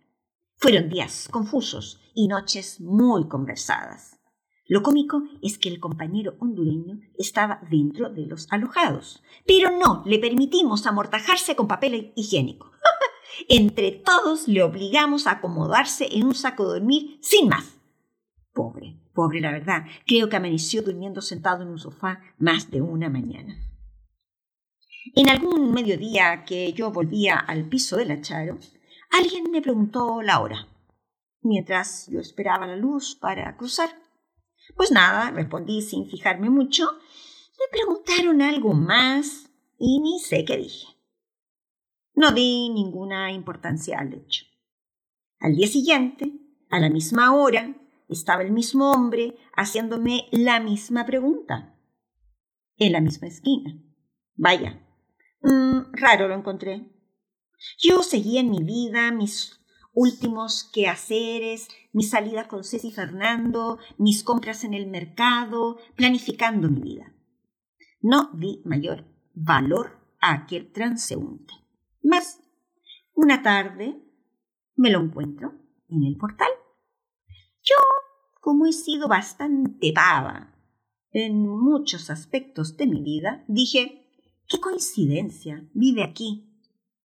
Fueron 0.56 0.88
días 0.88 1.28
confusos 1.30 2.00
y 2.14 2.28
noches 2.28 2.80
muy 2.80 3.26
conversadas. 3.26 4.19
Lo 4.70 4.84
cómico 4.84 5.24
es 5.42 5.58
que 5.58 5.68
el 5.68 5.80
compañero 5.80 6.36
hondureño 6.38 7.00
estaba 7.18 7.60
dentro 7.68 8.08
de 8.08 8.24
los 8.26 8.46
alojados, 8.52 9.20
pero 9.44 9.76
no 9.76 10.04
le 10.06 10.20
permitimos 10.20 10.86
amortajarse 10.86 11.56
con 11.56 11.66
papel 11.66 12.12
higiénico. 12.14 12.70
Entre 13.48 13.90
todos 13.90 14.46
le 14.46 14.62
obligamos 14.62 15.26
a 15.26 15.32
acomodarse 15.32 16.06
en 16.12 16.24
un 16.24 16.36
saco 16.36 16.68
de 16.68 16.78
dormir 16.78 17.18
sin 17.20 17.48
más. 17.48 17.80
Pobre, 18.54 18.96
pobre 19.12 19.40
la 19.40 19.50
verdad, 19.50 19.86
creo 20.06 20.28
que 20.28 20.36
amaneció 20.36 20.84
durmiendo 20.84 21.20
sentado 21.20 21.64
en 21.64 21.70
un 21.70 21.80
sofá 21.80 22.20
más 22.38 22.70
de 22.70 22.80
una 22.80 23.10
mañana. 23.10 23.56
En 25.16 25.30
algún 25.30 25.72
mediodía 25.72 26.44
que 26.44 26.72
yo 26.74 26.92
volvía 26.92 27.36
al 27.36 27.68
piso 27.68 27.96
del 27.96 28.12
acharo, 28.12 28.56
alguien 29.10 29.50
me 29.50 29.62
preguntó 29.62 30.22
la 30.22 30.38
hora, 30.38 30.68
mientras 31.42 32.06
yo 32.06 32.20
esperaba 32.20 32.68
la 32.68 32.76
luz 32.76 33.16
para 33.16 33.56
cruzar. 33.56 33.90
Pues 34.76 34.90
nada, 34.90 35.30
respondí 35.30 35.82
sin 35.82 36.08
fijarme 36.08 36.50
mucho. 36.50 36.84
Me 37.58 37.66
preguntaron 37.70 38.42
algo 38.42 38.72
más 38.72 39.50
y 39.78 40.00
ni 40.00 40.18
sé 40.18 40.44
qué 40.44 40.56
dije. 40.56 40.86
No 42.14 42.32
di 42.32 42.68
ninguna 42.70 43.32
importancia 43.32 43.98
al 43.98 44.14
hecho. 44.14 44.44
Al 45.38 45.56
día 45.56 45.66
siguiente, 45.66 46.32
a 46.70 46.80
la 46.80 46.90
misma 46.90 47.34
hora, 47.34 47.74
estaba 48.08 48.42
el 48.42 48.52
mismo 48.52 48.90
hombre 48.90 49.36
haciéndome 49.54 50.26
la 50.32 50.60
misma 50.60 51.06
pregunta. 51.06 51.76
En 52.76 52.92
la 52.92 53.00
misma 53.00 53.28
esquina. 53.28 53.74
Vaya, 54.34 54.80
mm, 55.42 55.92
raro 55.92 56.28
lo 56.28 56.34
encontré. 56.34 56.90
Yo 57.78 58.02
seguía 58.02 58.40
en 58.40 58.50
mi 58.50 58.62
vida, 58.62 59.12
mis 59.12 59.59
últimos 60.00 60.64
quehaceres, 60.72 61.68
mis 61.92 62.08
salidas 62.08 62.46
con 62.46 62.64
Ceci 62.64 62.90
Fernando, 62.90 63.78
mis 63.98 64.24
compras 64.24 64.64
en 64.64 64.72
el 64.72 64.86
mercado, 64.86 65.76
planificando 65.94 66.70
mi 66.70 66.80
vida. 66.80 67.14
No 68.00 68.30
di 68.32 68.62
mayor 68.64 69.04
valor 69.34 70.16
a 70.22 70.32
aquel 70.32 70.72
transeúnte. 70.72 71.52
Mas, 72.02 72.40
una 73.14 73.42
tarde, 73.42 74.02
me 74.74 74.90
lo 74.90 75.00
encuentro 75.00 75.52
en 75.88 76.04
el 76.04 76.16
portal. 76.16 76.48
Yo, 77.62 77.76
como 78.40 78.64
he 78.64 78.72
sido 78.72 79.06
bastante 79.06 79.92
pava 79.92 80.56
en 81.12 81.46
muchos 81.46 82.08
aspectos 82.08 82.78
de 82.78 82.86
mi 82.86 83.02
vida, 83.02 83.44
dije, 83.48 84.08
qué 84.48 84.60
coincidencia, 84.60 85.68
vive 85.74 86.04
aquí. 86.04 86.58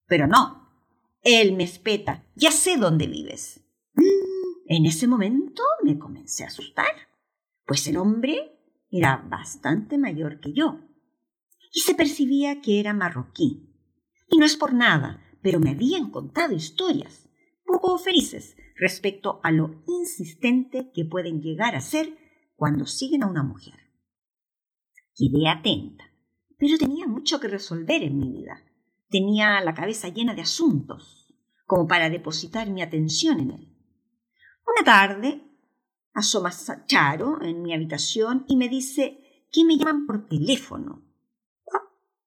Pero 0.07 0.27
no, 0.27 0.64
él 1.25 1.53
me 1.53 1.63
espeta. 1.63 2.23
Ya 2.35 2.51
sé 2.51 2.77
dónde 2.77 3.07
vives. 3.07 3.59
Mm, 3.95 4.03
en 4.67 4.85
ese 4.85 5.07
momento 5.07 5.63
me 5.83 5.97
comencé 5.97 6.43
a 6.43 6.47
asustar, 6.47 7.09
pues 7.65 7.85
el 7.87 7.97
hombre 7.97 8.53
era 8.89 9.17
bastante 9.27 9.97
mayor 9.97 10.39
que 10.39 10.53
yo 10.53 10.79
y 11.73 11.79
se 11.81 11.95
percibía 11.95 12.61
que 12.61 12.79
era 12.79 12.93
marroquí. 12.93 13.73
Y 14.29 14.37
no 14.37 14.45
es 14.45 14.55
por 14.55 14.73
nada, 14.73 15.21
pero 15.41 15.59
me 15.59 15.71
habían 15.71 16.11
contado 16.11 16.53
historias 16.53 17.27
poco 17.65 17.97
felices 17.97 18.55
respecto 18.75 19.39
a 19.43 19.51
lo 19.51 19.83
insistente 19.87 20.91
que 20.93 21.05
pueden 21.05 21.41
llegar 21.41 21.75
a 21.75 21.81
ser 21.81 22.17
cuando 22.55 22.85
siguen 22.85 23.23
a 23.23 23.27
una 23.27 23.43
mujer. 23.43 23.75
Quedé 25.15 25.47
atenta, 25.49 26.05
pero 26.57 26.77
tenía 26.77 27.07
mucho 27.07 27.39
que 27.39 27.47
resolver 27.47 28.03
en 28.03 28.17
mi 28.17 28.29
vida 28.29 28.61
Tenía 29.09 29.61
la 29.61 29.73
cabeza 29.73 30.09
llena 30.09 30.33
de 30.33 30.41
asuntos, 30.41 31.33
como 31.65 31.87
para 31.87 32.09
depositar 32.09 32.69
mi 32.69 32.81
atención 32.81 33.39
en 33.39 33.51
él. 33.51 33.75
Una 34.65 34.83
tarde 34.83 35.41
asoma 36.13 36.51
Charo 36.87 37.41
en 37.41 37.61
mi 37.61 37.73
habitación 37.73 38.45
y 38.47 38.55
me 38.55 38.69
dice 38.69 39.47
que 39.51 39.63
me 39.63 39.77
llaman 39.77 40.05
por 40.05 40.27
teléfono. 40.27 41.03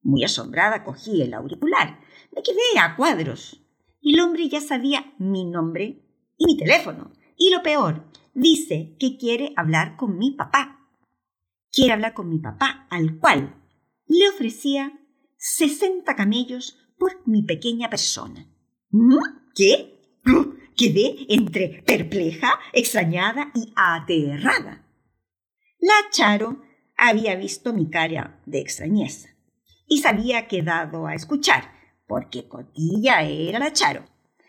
Muy 0.02 0.24
asombrada 0.24 0.84
cogí 0.84 1.20
el 1.22 1.34
auricular. 1.34 2.00
Me 2.34 2.42
quedé 2.42 2.78
a 2.80 2.96
cuadros. 2.96 3.60
El 4.00 4.20
hombre 4.20 4.48
ya 4.48 4.60
sabía 4.60 5.12
mi 5.18 5.44
nombre 5.44 6.02
y 6.36 6.46
mi 6.46 6.56
teléfono. 6.56 7.12
Y 7.36 7.50
lo 7.50 7.62
peor, 7.62 8.04
dice 8.32 8.96
que 8.98 9.18
quiere 9.18 9.52
hablar 9.56 9.96
con 9.96 10.16
mi 10.16 10.30
papá. 10.30 10.88
Quiere 11.70 11.92
hablar 11.92 12.14
con 12.14 12.28
mi 12.28 12.38
papá, 12.38 12.86
al 12.90 13.18
cual 13.18 13.62
le 14.06 14.28
ofrecía 14.28 14.98
sesenta 15.38 16.16
camellos 16.16 16.76
por 16.98 17.26
mi 17.26 17.42
pequeña 17.42 17.88
persona. 17.88 18.46
¿Mm? 18.90 19.18
¿Qué? 19.54 19.94
Quedé 20.76 21.26
entre 21.28 21.82
perpleja, 21.86 22.60
extrañada 22.72 23.50
y 23.54 23.72
aterrada. 23.74 24.84
La 25.80 26.10
Charo 26.10 26.62
había 26.96 27.36
visto 27.36 27.72
mi 27.72 27.88
cara 27.88 28.42
de 28.46 28.60
extrañeza 28.60 29.28
y 29.86 29.98
se 29.98 30.08
había 30.08 30.48
quedado 30.48 31.06
a 31.06 31.14
escuchar, 31.14 31.72
porque 32.06 32.46
Cotilla 32.48 33.22
era 33.22 33.58
la 33.58 33.72
Charo. 33.72 34.04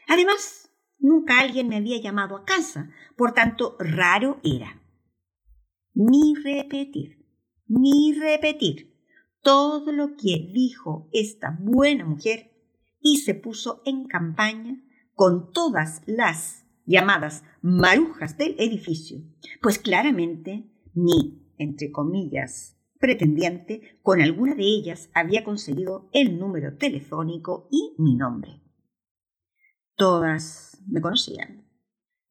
Además, 0.07 0.71
nunca 0.97 1.39
alguien 1.39 1.67
me 1.67 1.77
había 1.77 2.01
llamado 2.01 2.35
a 2.35 2.45
casa, 2.45 2.91
por 3.15 3.33
tanto, 3.33 3.77
raro 3.79 4.39
era. 4.43 4.81
Ni 5.93 6.35
repetir, 6.35 7.25
ni 7.67 8.13
repetir 8.13 8.98
todo 9.41 9.91
lo 9.91 10.15
que 10.15 10.49
dijo 10.53 11.09
esta 11.11 11.57
buena 11.59 12.05
mujer 12.05 12.51
y 13.01 13.17
se 13.17 13.35
puso 13.35 13.81
en 13.85 14.05
campaña 14.05 14.83
con 15.13 15.51
todas 15.51 16.01
las 16.05 16.65
llamadas 16.85 17.43
marujas 17.61 18.37
del 18.37 18.55
edificio, 18.59 19.19
pues 19.61 19.79
claramente 19.79 20.69
mi, 20.93 21.53
entre 21.57 21.91
comillas, 21.91 22.77
pretendiente, 22.99 23.99
con 24.01 24.21
alguna 24.21 24.55
de 24.55 24.63
ellas 24.63 25.09
había 25.13 25.43
conseguido 25.43 26.09
el 26.11 26.37
número 26.37 26.77
telefónico 26.77 27.67
y 27.71 27.95
mi 27.97 28.15
nombre. 28.15 28.61
Todas 29.95 30.81
me 30.87 31.01
conocían. 31.01 31.65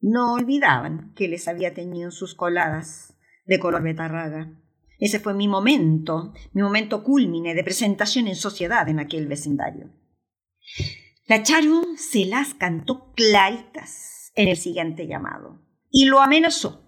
No 0.00 0.34
olvidaban 0.34 1.12
que 1.14 1.28
les 1.28 1.48
había 1.48 1.74
teñido 1.74 2.10
sus 2.10 2.34
coladas 2.34 3.18
de 3.46 3.58
color 3.58 3.82
betarraga 3.82 4.60
ese 4.98 5.20
fue 5.20 5.34
mi 5.34 5.46
momento, 5.46 6.32
mi 6.52 6.62
momento 6.62 7.04
culmine 7.04 7.54
de 7.54 7.64
presentación 7.64 8.26
en 8.26 8.36
sociedad 8.36 8.88
en 8.88 8.98
aquel 8.98 9.26
vecindario. 9.28 9.90
La 11.26 11.42
Charu 11.42 11.96
se 11.96 12.26
las 12.26 12.54
cantó 12.54 13.12
claritas 13.12 14.32
en 14.34 14.48
el 14.48 14.56
siguiente 14.56 15.06
llamado 15.06 15.60
y 15.90 16.06
lo 16.06 16.20
amenazó. 16.20 16.84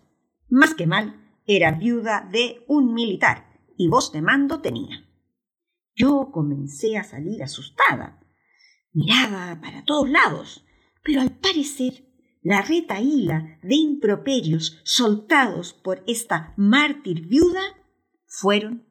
Más 0.49 0.75
que 0.75 0.87
mal, 0.87 1.39
era 1.47 1.73
viuda 1.73 2.29
de 2.33 2.65
un 2.67 2.95
militar 2.95 3.61
y 3.77 3.89
voz 3.89 4.13
de 4.13 4.23
mando 4.23 4.61
tenía. 4.61 5.07
Yo 5.95 6.31
comencé 6.33 6.97
a 6.97 7.05
salir 7.05 7.43
asustada. 7.43 8.21
Miraba 8.93 9.61
para 9.61 9.85
todos 9.85 10.09
lados, 10.09 10.65
pero 11.05 11.21
al 11.21 11.31
parecer 11.31 12.07
la 12.43 12.63
retaíla 12.63 13.59
de 13.63 13.75
improperios 13.75 14.81
soltados 14.85 15.75
por 15.75 16.03
esta 16.07 16.55
mártir 16.57 17.27
viuda 17.27 17.61
fueron 18.31 18.87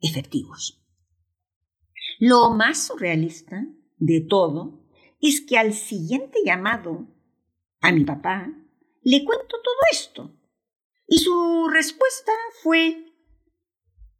efectivos. 0.00 0.82
Lo 2.18 2.50
más 2.50 2.86
surrealista 2.86 3.64
de 3.96 4.20
todo 4.20 4.84
es 5.20 5.40
que 5.40 5.56
al 5.56 5.72
siguiente 5.72 6.40
llamado 6.44 7.06
a 7.80 7.92
mi 7.92 8.04
papá 8.04 8.48
le 9.02 9.24
cuento 9.24 9.56
todo 9.62 9.74
esto. 9.90 10.36
Y 11.06 11.18
su 11.18 11.68
respuesta 11.72 12.32
fue 12.62 13.04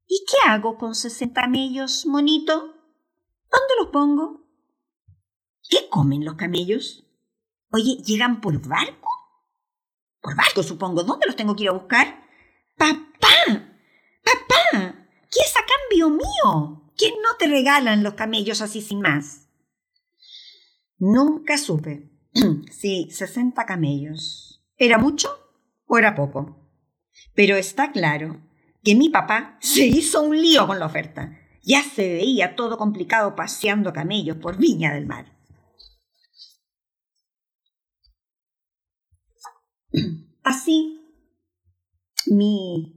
¿Y 0.09 0.25
qué 0.25 0.49
hago 0.49 0.79
con 0.79 0.95
sesenta 0.95 1.43
camellos, 1.43 2.07
monito? 2.07 2.55
¿Dónde 3.51 3.75
los 3.81 3.89
pongo? 3.89 4.47
¿Qué 5.68 5.89
comen 5.91 6.25
los 6.25 6.37
camellos? 6.37 7.05
Oye, 7.73 7.97
¿llegan 8.05 8.41
por 8.41 8.64
barco? 8.66 9.09
Por 10.20 10.37
barco, 10.37 10.62
supongo. 10.62 11.03
¿Dónde 11.03 11.27
los 11.27 11.35
tengo 11.35 11.57
que 11.57 11.64
ir 11.64 11.70
a 11.70 11.73
buscar? 11.73 12.23
Papá, 12.77 13.66
Papá, 14.27 15.07
¿qué 15.31 15.41
es 15.41 15.55
a 15.57 15.64
cambio 15.64 16.11
mío? 16.11 16.91
¿Quién 16.97 17.14
no 17.22 17.37
te 17.39 17.47
regalan 17.47 18.03
los 18.03 18.14
camellos 18.14 18.61
así 18.61 18.83
sin 18.83 19.01
más? 19.01 19.49
Nunca 20.99 21.57
supe 21.59 22.11
si 22.72 23.09
sesenta 23.11 23.66
camellos 23.66 24.64
era 24.77 24.99
mucho 24.99 25.29
o 25.87 25.97
era 25.97 26.16
poco. 26.16 26.68
Pero 27.35 27.57
está 27.57 27.93
claro 27.93 28.43
que 28.83 28.97
mi 28.97 29.11
papá 29.11 29.59
se 29.61 29.87
hizo 29.87 30.22
un 30.22 30.41
lío 30.41 30.66
con 30.66 30.79
la 30.79 30.87
oferta 30.87 31.39
Ya 31.62 31.83
se 31.83 32.14
veía 32.14 32.57
todo 32.57 32.79
complicado 32.79 33.37
paseando 33.37 33.93
camellos 33.93 34.39
por 34.39 34.59
Viña 34.59 34.93
del 34.93 35.07
Mar. 35.07 35.37
Así, 40.43 41.01
mi 42.27 42.95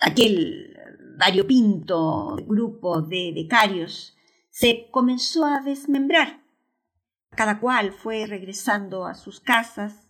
aquel 0.00 0.76
variopinto 1.18 2.36
grupo 2.46 3.02
de 3.02 3.32
becarios 3.34 4.16
se 4.50 4.88
comenzó 4.90 5.44
a 5.44 5.60
desmembrar. 5.60 6.42
Cada 7.30 7.60
cual 7.60 7.92
fue 7.92 8.26
regresando 8.26 9.06
a 9.06 9.14
sus 9.14 9.40
casas 9.40 10.08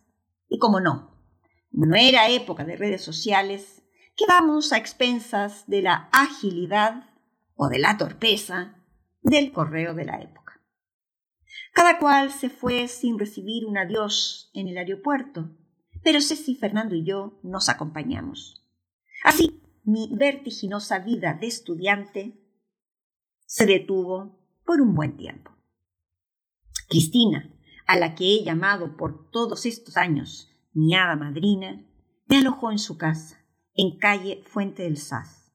y 0.49 0.59
como 0.59 0.81
no, 0.81 1.17
no 1.73 1.97
era 1.97 2.29
época 2.29 2.65
de 2.65 2.77
redes 2.77 3.03
sociales, 3.03 3.83
quedamos 4.17 4.73
a 4.73 4.79
expensas 4.79 5.67
de 5.67 5.83
la 5.83 6.09
agilidad 6.13 7.11
o 7.55 7.69
de 7.69 7.79
la 7.79 7.97
torpeza 7.97 8.77
del 9.23 9.53
correo 9.53 9.95
de 9.95 10.05
la 10.05 10.21
época. 10.21 10.63
Cada 11.73 11.99
cual 11.99 12.31
se 12.31 12.49
fue 12.49 12.89
sin 12.89 13.19
recibir 13.19 13.67
un 13.67 13.77
adiós 13.77 14.51
en 14.55 14.69
el 14.69 14.79
aeropuerto, 14.79 15.51
pero 16.03 16.21
Ceci, 16.21 16.55
Fernando 16.55 16.95
y 16.95 17.05
yo 17.05 17.41
nos 17.43 17.69
acompañamos. 17.69 18.65
Así, 19.25 19.61
mi 19.87 20.11
vertiginosa 20.13 20.99
vida 20.99 21.35
de 21.35 21.47
estudiante 21.47 22.35
se 23.47 23.67
detuvo 23.67 24.37
por 24.65 24.81
un 24.81 24.95
buen 24.95 25.17
tiempo. 25.17 25.53
Cristina, 26.89 27.55
a 27.87 27.97
la 27.97 28.17
que 28.17 28.25
he 28.25 28.45
llamado 28.45 28.97
por 28.97 29.31
todos 29.31 29.65
estos 29.65 29.97
años 29.97 30.53
mi 30.73 30.95
hada 30.95 31.15
madrina, 31.15 31.87
me 32.27 32.39
alojó 32.39 32.73
en 32.73 32.81
su 32.81 32.99
casa, 32.99 33.47
en 33.75 33.97
calle 33.99 34.43
Fuente 34.45 34.83
del 34.83 34.99
Saz, 34.99 35.53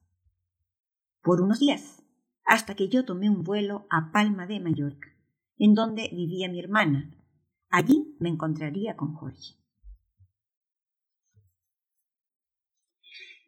por 1.21 1.41
unos 1.41 1.59
días, 1.59 2.01
hasta 2.45 2.75
que 2.75 2.87
yo 2.87 3.03
tomé 3.03 3.29
un 3.29 3.43
vuelo 3.43 3.85
a 3.89 4.11
Palma 4.13 4.47
de 4.47 4.61
Mallorca, 4.61 5.09
en 5.57 5.75
donde 5.75 6.09
vivía 6.11 6.49
mi 6.49 6.59
hermana. 6.59 7.13
Allí 7.69 8.15
me 8.19 8.29
encontraría 8.29 8.95
con 8.95 9.13
Jorge. 9.13 9.60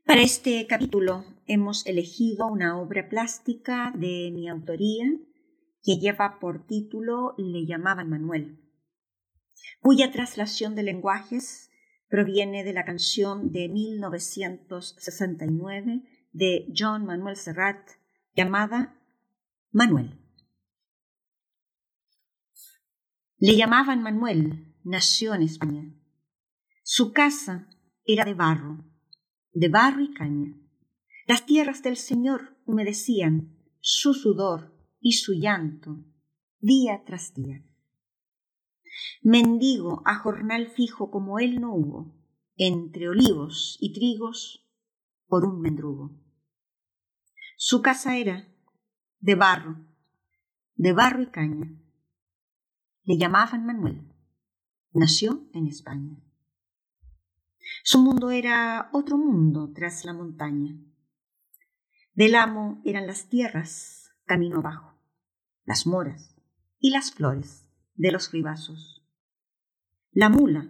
Para 0.05 0.21
este 0.21 0.67
capítulo 0.67 1.23
hemos 1.47 1.85
elegido 1.85 2.47
una 2.47 2.77
obra 2.77 3.07
plástica 3.07 3.93
de 3.95 4.31
mi 4.33 4.49
autoría 4.49 5.05
que 5.81 5.95
lleva 5.95 6.41
por 6.41 6.67
título 6.67 7.35
Le 7.37 7.65
llamaban 7.65 8.09
Manuel, 8.09 8.59
cuya 9.79 10.11
traslación 10.11 10.75
de 10.75 10.83
lenguajes 10.83 11.71
proviene 12.09 12.65
de 12.65 12.73
la 12.73 12.83
canción 12.83 13.53
de 13.53 13.69
1969 13.69 16.01
de 16.33 16.67
John 16.77 17.05
Manuel 17.05 17.37
Serrat 17.37 17.91
llamada 18.35 19.01
Manuel. 19.71 20.19
Le 23.37 23.55
llamaban 23.55 24.03
Manuel, 24.03 24.75
nació 24.83 25.33
en 25.33 25.43
España. 25.43 25.85
Su 26.83 27.13
casa 27.13 27.69
era 28.03 28.25
de 28.25 28.33
barro, 28.33 28.83
de 29.53 29.69
barro 29.69 30.01
y 30.01 30.13
caña. 30.13 30.55
Las 31.27 31.45
tierras 31.45 31.83
del 31.83 31.97
Señor 31.97 32.57
humedecían 32.65 33.57
su 33.79 34.13
sudor 34.13 34.73
y 34.99 35.13
su 35.13 35.33
llanto 35.33 36.03
día 36.59 37.03
tras 37.05 37.33
día. 37.33 37.63
Mendigo 39.21 40.01
a 40.05 40.15
jornal 40.15 40.69
fijo 40.69 41.11
como 41.11 41.39
él 41.39 41.59
no 41.61 41.73
hubo, 41.73 42.15
entre 42.55 43.09
olivos 43.09 43.77
y 43.79 43.93
trigos 43.93 44.67
por 45.27 45.45
un 45.45 45.61
mendrugo. 45.61 46.11
Su 47.57 47.81
casa 47.81 48.17
era 48.17 48.47
de 49.19 49.35
barro, 49.35 49.85
de 50.75 50.93
barro 50.93 51.21
y 51.21 51.27
caña. 51.27 51.79
Le 53.03 53.17
llamaban 53.17 53.65
Manuel. 53.65 54.09
Nació 54.91 55.49
en 55.53 55.67
España. 55.67 56.17
Su 57.83 57.99
mundo 57.99 58.31
era 58.31 58.89
otro 58.93 59.17
mundo 59.17 59.71
tras 59.73 60.05
la 60.05 60.13
montaña. 60.13 60.75
Del 62.13 62.35
amo 62.35 62.81
eran 62.85 63.07
las 63.07 63.29
tierras 63.29 64.11
camino 64.25 64.59
abajo, 64.59 64.99
las 65.65 65.87
moras 65.87 66.35
y 66.79 66.91
las 66.91 67.11
flores 67.11 67.67
de 67.95 68.11
los 68.11 68.31
ribazos, 68.31 69.03
la 70.11 70.29
mula 70.29 70.69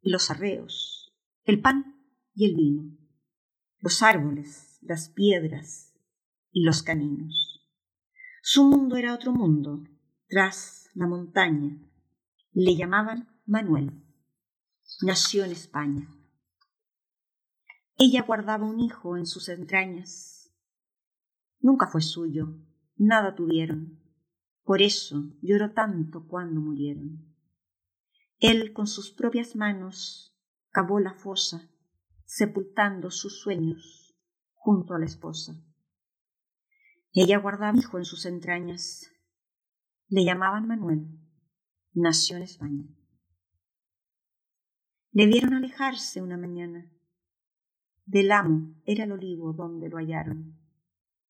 y 0.00 0.10
los 0.10 0.30
arreos, 0.30 1.14
el 1.44 1.60
pan 1.60 1.96
y 2.34 2.46
el 2.46 2.56
vino, 2.56 2.96
los 3.80 4.02
árboles, 4.02 4.78
las 4.82 5.08
piedras 5.08 5.94
y 6.50 6.64
los 6.64 6.82
caninos. 6.82 7.68
Su 8.42 8.64
mundo 8.64 8.96
era 8.96 9.12
otro 9.14 9.32
mundo, 9.32 9.82
tras 10.28 10.88
la 10.94 11.06
montaña. 11.06 11.76
Le 12.52 12.76
llamaban 12.76 13.28
Manuel. 13.44 13.92
Nació 15.02 15.44
en 15.44 15.52
España. 15.52 16.08
Ella 17.98 18.22
guardaba 18.22 18.66
un 18.66 18.78
hijo 18.78 19.16
en 19.16 19.24
sus 19.24 19.48
entrañas. 19.48 20.52
Nunca 21.60 21.86
fue 21.86 22.02
suyo, 22.02 22.58
nada 22.96 23.34
tuvieron. 23.34 24.02
Por 24.64 24.82
eso 24.82 25.32
lloró 25.40 25.72
tanto 25.72 26.26
cuando 26.28 26.60
murieron. 26.60 27.34
Él 28.38 28.74
con 28.74 28.86
sus 28.86 29.12
propias 29.12 29.56
manos 29.56 30.36
cavó 30.70 31.00
la 31.00 31.14
fosa, 31.14 31.70
sepultando 32.26 33.10
sus 33.10 33.40
sueños 33.40 34.14
junto 34.52 34.92
a 34.92 34.98
la 34.98 35.06
esposa. 35.06 35.54
Ella 37.12 37.38
guardaba 37.38 37.78
hijo 37.78 37.96
en 37.96 38.04
sus 38.04 38.26
entrañas. 38.26 39.10
Le 40.08 40.22
llamaban 40.22 40.66
Manuel. 40.66 41.18
Nació 41.94 42.36
en 42.36 42.42
España. 42.42 42.84
Le 45.12 45.26
vieron 45.26 45.54
alejarse 45.54 46.20
una 46.20 46.36
mañana 46.36 46.92
del 48.06 48.32
amo 48.32 48.74
era 48.86 49.04
el 49.04 49.12
olivo 49.12 49.52
donde 49.52 49.88
lo 49.88 49.98
hallaron, 49.98 50.58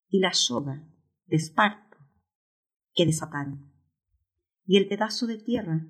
y 0.09 0.21
la 0.21 0.33
soga 0.33 0.87
de 1.27 1.37
esparto 1.37 1.97
que 2.93 3.07
desataron, 3.07 3.73
y 4.65 4.77
el 4.77 4.87
pedazo 4.87 5.27
de 5.27 5.39
tierra 5.39 5.87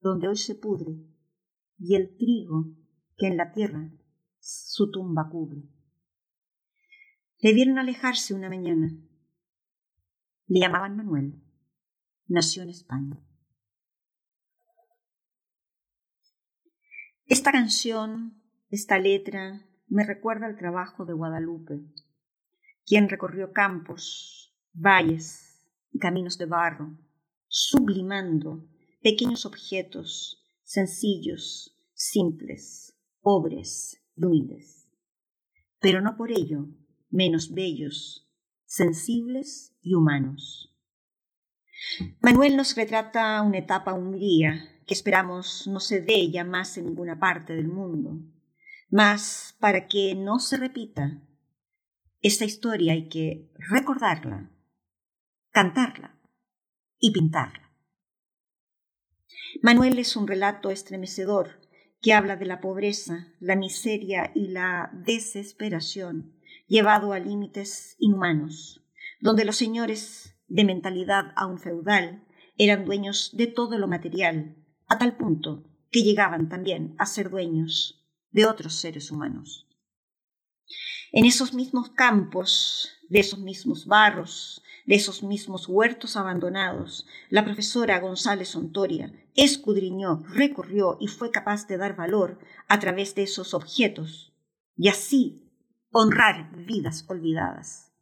donde 0.00 0.28
hoy 0.28 0.36
se 0.36 0.54
pudre, 0.54 0.96
y 1.76 1.96
el 1.96 2.16
trigo 2.16 2.74
que 3.16 3.26
en 3.26 3.36
la 3.36 3.52
tierra 3.52 3.92
su 4.38 4.90
tumba 4.90 5.28
cubre. 5.28 5.62
Le 7.40 7.52
vieron 7.52 7.78
alejarse 7.78 8.34
una 8.34 8.48
mañana. 8.48 8.96
Le 10.46 10.60
llamaban 10.60 10.96
Manuel. 10.96 11.40
Nació 12.26 12.62
en 12.62 12.70
España. 12.70 13.24
Esta 17.26 17.52
canción, 17.52 18.42
esta 18.70 18.98
letra, 18.98 19.67
me 19.88 20.04
recuerda 20.04 20.46
el 20.46 20.56
trabajo 20.56 21.04
de 21.04 21.14
Guadalupe, 21.14 21.80
quien 22.84 23.08
recorrió 23.08 23.52
campos, 23.52 24.54
valles 24.72 25.62
y 25.90 25.98
caminos 25.98 26.38
de 26.38 26.46
barro, 26.46 26.98
sublimando 27.46 28.68
pequeños 29.02 29.46
objetos 29.46 30.44
sencillos, 30.62 31.74
simples, 31.94 32.98
pobres 33.22 34.04
humildes, 34.16 34.86
pero 35.80 36.00
no 36.02 36.16
por 36.16 36.30
ello 36.30 36.66
menos 37.08 37.54
bellos, 37.54 38.28
sensibles 38.66 39.74
y 39.80 39.94
humanos. 39.94 40.76
Manuel 42.20 42.56
nos 42.56 42.76
retrata 42.76 43.40
una 43.42 43.58
etapa 43.58 43.94
Hungría 43.94 44.82
que 44.86 44.94
esperamos 44.94 45.66
no 45.66 45.80
se 45.80 46.00
dé 46.00 46.30
ya 46.30 46.44
más 46.44 46.76
en 46.76 46.86
ninguna 46.86 47.18
parte 47.18 47.54
del 47.54 47.68
mundo 47.68 48.20
mas 48.90 49.56
para 49.60 49.86
que 49.86 50.14
no 50.14 50.38
se 50.38 50.56
repita 50.56 51.22
esta 52.20 52.44
historia 52.44 52.94
hay 52.94 53.08
que 53.08 53.48
recordarla, 53.54 54.50
cantarla 55.50 56.18
y 56.98 57.12
pintarla. 57.12 57.72
Manuel 59.62 59.98
es 60.00 60.16
un 60.16 60.26
relato 60.26 60.70
estremecedor 60.70 61.60
que 62.02 62.12
habla 62.12 62.36
de 62.36 62.46
la 62.46 62.60
pobreza, 62.60 63.28
la 63.38 63.54
miseria 63.54 64.32
y 64.34 64.48
la 64.48 64.90
desesperación 64.92 66.34
llevado 66.66 67.12
a 67.12 67.20
límites 67.20 67.94
inhumanos, 68.00 68.84
donde 69.20 69.44
los 69.44 69.56
señores 69.56 70.36
de 70.48 70.64
mentalidad 70.64 71.32
aún 71.36 71.58
feudal 71.58 72.26
eran 72.56 72.84
dueños 72.84 73.30
de 73.36 73.46
todo 73.46 73.78
lo 73.78 73.86
material, 73.86 74.56
a 74.88 74.98
tal 74.98 75.16
punto 75.16 75.64
que 75.90 76.02
llegaban 76.02 76.48
también 76.48 76.94
a 76.98 77.06
ser 77.06 77.30
dueños 77.30 77.97
de 78.30 78.46
otros 78.46 78.74
seres 78.74 79.10
humanos. 79.10 79.66
En 81.12 81.24
esos 81.24 81.54
mismos 81.54 81.90
campos, 81.90 82.90
de 83.08 83.20
esos 83.20 83.38
mismos 83.38 83.86
barros, 83.86 84.62
de 84.84 84.94
esos 84.94 85.22
mismos 85.22 85.68
huertos 85.68 86.16
abandonados, 86.16 87.06
la 87.30 87.44
profesora 87.44 87.98
González 88.00 88.54
Ontoria 88.56 89.12
escudriñó, 89.34 90.22
recorrió 90.28 90.98
y 91.00 91.08
fue 91.08 91.30
capaz 91.30 91.66
de 91.66 91.76
dar 91.76 91.96
valor 91.96 92.38
a 92.68 92.78
través 92.78 93.14
de 93.14 93.22
esos 93.22 93.54
objetos 93.54 94.32
y 94.76 94.88
así 94.88 95.50
honrar 95.90 96.50
vidas 96.66 97.04
olvidadas. 97.08 97.92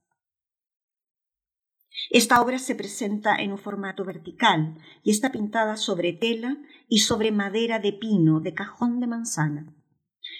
Esta 2.11 2.41
obra 2.41 2.59
se 2.59 2.75
presenta 2.75 3.37
en 3.37 3.53
un 3.53 3.59
formato 3.59 4.05
vertical 4.05 4.79
y 5.03 5.11
está 5.11 5.33
pintada 5.33 5.77
sobre 5.77 6.13
tela 6.13 6.57
y 6.89 7.01
sobre 7.01 7.33
madera 7.33 7.79
de 7.79 7.93
pino 7.93 8.41
de 8.41 8.55
cajón 8.55 9.01
de 9.01 9.07
manzana. 9.07 9.76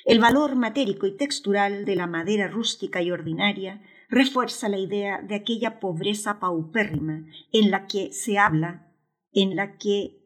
El 0.05 0.21
valor 0.21 0.57
matérico 0.57 1.07
y 1.07 1.17
textural 1.17 1.85
de 1.85 1.97
la 1.97 2.07
madera 2.07 2.49
rústica 2.49 3.03
y 3.03 3.11
ordinaria 3.11 3.83
refuerza 4.09 4.69
la 4.69 4.79
idea 4.79 5.21
de 5.21 5.35
aquella 5.35 5.81
pobreza 5.81 6.39
paupérrima 6.39 7.25
en 7.53 7.71
la 7.71 7.87
que 7.87 8.13
se 8.13 8.39
habla, 8.39 8.93
en 9.33 9.57
la 9.57 9.79
que 9.79 10.19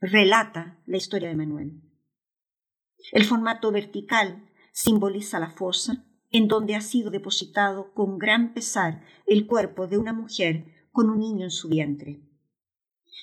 relata 0.00 0.82
la 0.86 0.96
historia 0.96 1.28
de 1.28 1.36
Manuel. 1.36 1.80
El 3.12 3.24
formato 3.24 3.70
vertical 3.70 4.48
simboliza 4.72 5.38
la 5.38 5.50
fosa, 5.50 6.04
en 6.30 6.48
donde 6.48 6.74
ha 6.74 6.80
sido 6.80 7.10
depositado 7.10 7.92
con 7.94 8.18
gran 8.18 8.54
pesar 8.54 9.04
el 9.26 9.46
cuerpo 9.46 9.86
de 9.86 9.98
una 9.98 10.12
mujer 10.12 10.88
con 10.90 11.10
un 11.10 11.20
niño 11.20 11.44
en 11.44 11.50
su 11.50 11.68
vientre. 11.68 12.20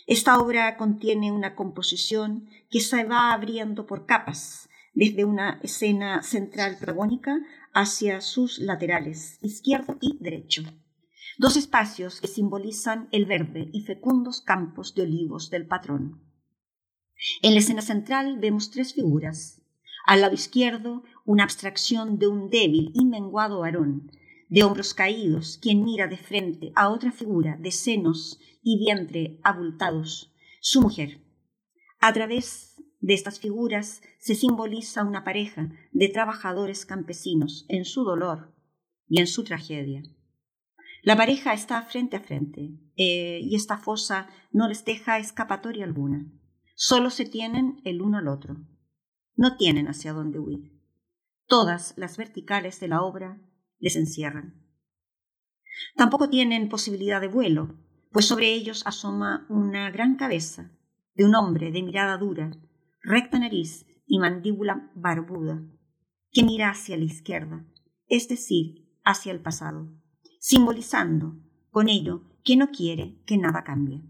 Esta 0.06 0.40
obra 0.40 0.78
contiene 0.78 1.32
una 1.32 1.56
composición 1.56 2.50
que 2.70 2.80
se 2.80 3.04
va 3.04 3.34
abriendo 3.34 3.86
por 3.86 4.06
capas, 4.06 4.69
desde 5.00 5.24
una 5.24 5.62
escena 5.64 6.22
central 6.24 6.76
protagónica 6.78 7.40
hacia 7.74 8.20
sus 8.20 8.60
laterales, 8.60 9.40
izquierdo 9.42 9.98
y 10.02 10.18
derecho. 10.20 10.64
Dos 11.38 11.56
espacios 11.56 12.20
que 12.20 12.28
simbolizan 12.28 13.08
el 13.14 13.26
verde 13.26 13.70
y 13.72 13.84
fecundos 13.84 14.42
campos 14.42 14.94
de 14.96 15.04
olivos 15.04 15.50
del 15.50 15.66
patrón. 15.68 16.22
En 17.42 17.54
la 17.54 17.60
escena 17.60 17.82
central 17.82 18.40
vemos 18.40 18.72
tres 18.72 18.94
figuras. 18.94 19.62
Al 20.06 20.20
lado 20.20 20.34
izquierdo, 20.34 21.04
una 21.24 21.46
abstracción 21.46 22.20
de 22.20 22.28
un 22.28 22.50
débil 22.50 22.92
y 22.94 23.06
menguado 23.06 23.60
varón, 23.60 24.12
de 24.50 24.64
hombros 24.66 24.94
caídos, 24.94 25.60
quien 25.62 25.86
mira 25.86 26.08
de 26.08 26.18
frente 26.18 26.74
a 26.76 26.90
otra 26.90 27.14
figura 27.14 27.56
de 27.56 27.72
senos 27.72 28.38
y 28.62 28.78
vientre 28.80 29.40
abultados, 29.44 30.34
su 30.60 30.82
mujer. 30.82 31.22
A 32.02 32.12
través 32.12 32.69
de 33.00 33.14
estas 33.14 33.40
figuras 33.40 34.02
se 34.20 34.36
simboliza 34.36 35.04
una 35.04 35.24
pareja 35.24 35.72
de 35.92 36.10
trabajadores 36.10 36.86
campesinos 36.86 37.66
en 37.70 37.86
su 37.86 38.04
dolor 38.04 38.54
y 39.08 39.20
en 39.20 39.28
su 39.28 39.44
tragedia. 39.44 40.04
La 41.02 41.16
pareja 41.16 41.54
está 41.54 41.82
frente 41.82 42.18
a 42.18 42.20
frente 42.20 42.78
eh, 42.98 43.40
y 43.42 43.56
esta 43.56 43.78
fosa 43.78 44.28
no 44.52 44.68
les 44.68 44.84
deja 44.84 45.18
escapatoria 45.18 45.86
alguna. 45.86 46.30
Solo 46.76 47.10
se 47.10 47.26
tienen 47.26 47.82
el 47.86 48.02
uno 48.02 48.18
al 48.18 48.28
otro. 48.28 48.58
No 49.36 49.56
tienen 49.56 49.88
hacia 49.88 50.12
dónde 50.12 50.40
huir. 50.40 50.74
Todas 51.46 51.94
las 51.98 52.18
verticales 52.18 52.80
de 52.80 52.90
la 52.90 53.02
obra 53.02 53.42
les 53.80 53.96
encierran. 53.96 54.66
Tampoco 55.96 56.30
tienen 56.30 56.68
posibilidad 56.68 57.22
de 57.22 57.30
vuelo, 57.30 57.80
pues 58.12 58.26
sobre 58.26 58.54
ellos 58.54 58.84
asoma 58.86 59.46
una 59.50 59.90
gran 59.92 60.18
cabeza 60.18 60.72
de 61.16 61.24
un 61.24 61.36
hombre 61.36 61.72
de 61.72 61.82
mirada 61.82 62.18
dura 62.18 62.52
recta 63.02 63.40
nariz 63.40 63.86
y 64.06 64.20
mandíbula 64.20 64.92
barbuda, 64.96 65.64
que 66.32 66.44
mira 66.44 66.70
hacia 66.70 66.98
la 66.98 67.06
izquierda, 67.06 67.66
es 68.08 68.28
decir, 68.28 68.88
hacia 69.04 69.32
el 69.32 69.40
pasado, 69.40 69.90
simbolizando 70.40 71.38
con 71.72 71.90
ello 71.90 72.24
que 72.44 72.58
no 72.58 72.72
quiere 72.72 73.22
que 73.26 73.38
nada 73.38 73.64
cambie. 73.64 74.02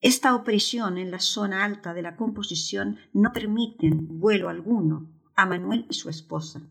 Esta 0.00 0.34
opresión 0.34 0.98
en 0.98 1.10
la 1.10 1.20
zona 1.20 1.64
alta 1.64 1.94
de 1.94 2.02
la 2.02 2.16
composición 2.16 2.98
no 3.12 3.32
permiten 3.32 4.20
vuelo 4.20 4.48
alguno 4.48 5.10
a 5.34 5.46
Manuel 5.46 5.86
y 5.90 5.94
su 5.94 6.08
esposa. 6.08 6.70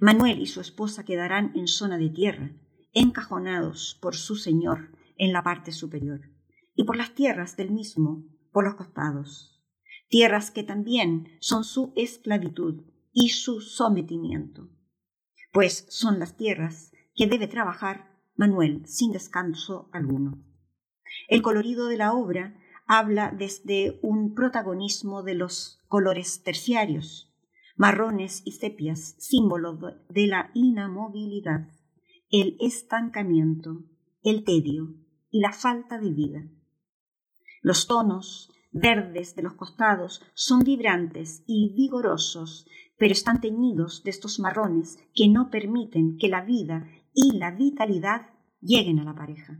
Manuel 0.00 0.40
y 0.40 0.46
su 0.46 0.60
esposa 0.60 1.04
quedarán 1.04 1.52
en 1.54 1.66
zona 1.66 1.96
de 1.96 2.10
tierra, 2.10 2.52
encajonados 2.92 3.98
por 4.02 4.16
su 4.16 4.36
señor 4.36 4.92
en 5.16 5.32
la 5.32 5.42
parte 5.42 5.72
superior, 5.72 6.20
y 6.74 6.84
por 6.84 6.96
las 6.96 7.14
tierras 7.14 7.56
del 7.56 7.70
mismo 7.70 8.24
por 8.52 8.64
los 8.64 8.74
costados 8.74 9.57
tierras 10.08 10.50
que 10.50 10.62
también 10.62 11.36
son 11.40 11.64
su 11.64 11.92
esclavitud 11.96 12.82
y 13.12 13.30
su 13.30 13.60
sometimiento, 13.60 14.68
pues 15.52 15.86
son 15.88 16.18
las 16.18 16.36
tierras 16.36 16.92
que 17.14 17.26
debe 17.26 17.46
trabajar 17.48 18.16
Manuel 18.36 18.86
sin 18.86 19.12
descanso 19.12 19.88
alguno. 19.92 20.44
El 21.28 21.42
colorido 21.42 21.88
de 21.88 21.96
la 21.96 22.12
obra 22.12 22.56
habla 22.86 23.34
desde 23.36 23.98
un 24.02 24.34
protagonismo 24.34 25.22
de 25.22 25.34
los 25.34 25.80
colores 25.88 26.42
terciarios, 26.42 27.34
marrones 27.76 28.42
y 28.44 28.52
sepias, 28.52 29.14
símbolo 29.18 29.78
de 30.08 30.26
la 30.26 30.50
inamovilidad, 30.54 31.68
el 32.30 32.56
estancamiento, 32.60 33.84
el 34.22 34.44
tedio 34.44 34.94
y 35.30 35.40
la 35.40 35.52
falta 35.52 35.98
de 35.98 36.10
vida. 36.10 36.48
Los 37.60 37.86
tonos 37.86 38.50
verdes 38.70 39.34
de 39.34 39.42
los 39.42 39.54
costados 39.54 40.22
son 40.34 40.60
vibrantes 40.60 41.42
y 41.46 41.74
vigorosos, 41.74 42.66
pero 42.96 43.12
están 43.12 43.40
teñidos 43.40 44.02
de 44.02 44.10
estos 44.10 44.38
marrones 44.40 44.98
que 45.14 45.28
no 45.28 45.50
permiten 45.50 46.18
que 46.18 46.28
la 46.28 46.42
vida 46.42 46.88
y 47.14 47.38
la 47.38 47.50
vitalidad 47.50 48.30
lleguen 48.60 48.98
a 48.98 49.04
la 49.04 49.14
pareja. 49.14 49.58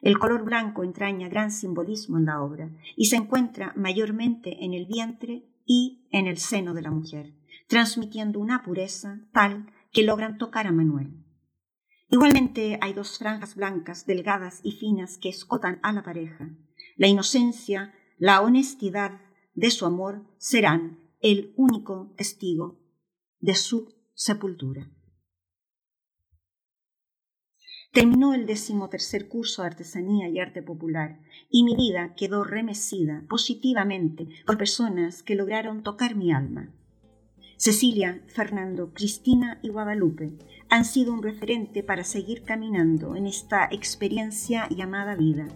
El 0.00 0.18
color 0.18 0.44
blanco 0.44 0.82
entraña 0.82 1.28
gran 1.28 1.50
simbolismo 1.50 2.18
en 2.18 2.24
la 2.24 2.42
obra 2.42 2.70
y 2.96 3.06
se 3.06 3.16
encuentra 3.16 3.72
mayormente 3.76 4.64
en 4.64 4.74
el 4.74 4.86
vientre 4.86 5.48
y 5.64 6.08
en 6.10 6.26
el 6.26 6.38
seno 6.38 6.74
de 6.74 6.82
la 6.82 6.90
mujer, 6.90 7.34
transmitiendo 7.68 8.40
una 8.40 8.64
pureza 8.64 9.20
tal 9.32 9.70
que 9.92 10.02
logran 10.02 10.38
tocar 10.38 10.66
a 10.66 10.72
Manuel. 10.72 11.22
Igualmente 12.08 12.78
hay 12.82 12.92
dos 12.92 13.18
franjas 13.18 13.54
blancas, 13.54 14.04
delgadas 14.04 14.60
y 14.62 14.72
finas 14.72 15.18
que 15.18 15.28
escotan 15.28 15.78
a 15.82 15.92
la 15.92 16.02
pareja, 16.02 16.50
la 16.96 17.08
inocencia, 17.08 17.94
la 18.18 18.40
honestidad 18.40 19.20
de 19.54 19.70
su 19.70 19.86
amor 19.86 20.24
serán 20.38 20.98
el 21.20 21.52
único 21.56 22.12
testigo 22.16 22.80
de 23.40 23.54
su 23.54 23.92
sepultura. 24.14 24.90
Terminó 27.92 28.32
el 28.32 28.46
decimotercer 28.46 29.28
curso 29.28 29.62
de 29.62 29.68
Artesanía 29.68 30.28
y 30.28 30.38
Arte 30.38 30.62
Popular 30.62 31.20
y 31.50 31.62
mi 31.64 31.76
vida 31.76 32.14
quedó 32.14 32.42
remecida 32.42 33.24
positivamente 33.28 34.28
por 34.46 34.56
personas 34.56 35.22
que 35.22 35.34
lograron 35.34 35.82
tocar 35.82 36.14
mi 36.14 36.32
alma. 36.32 36.72
Cecilia, 37.58 38.22
Fernando, 38.28 38.92
Cristina 38.94 39.60
y 39.62 39.68
Guadalupe 39.68 40.32
han 40.70 40.86
sido 40.86 41.12
un 41.12 41.22
referente 41.22 41.82
para 41.82 42.02
seguir 42.02 42.44
caminando 42.44 43.14
en 43.14 43.26
esta 43.26 43.68
experiencia 43.70 44.68
llamada 44.70 45.14
vida 45.14 45.48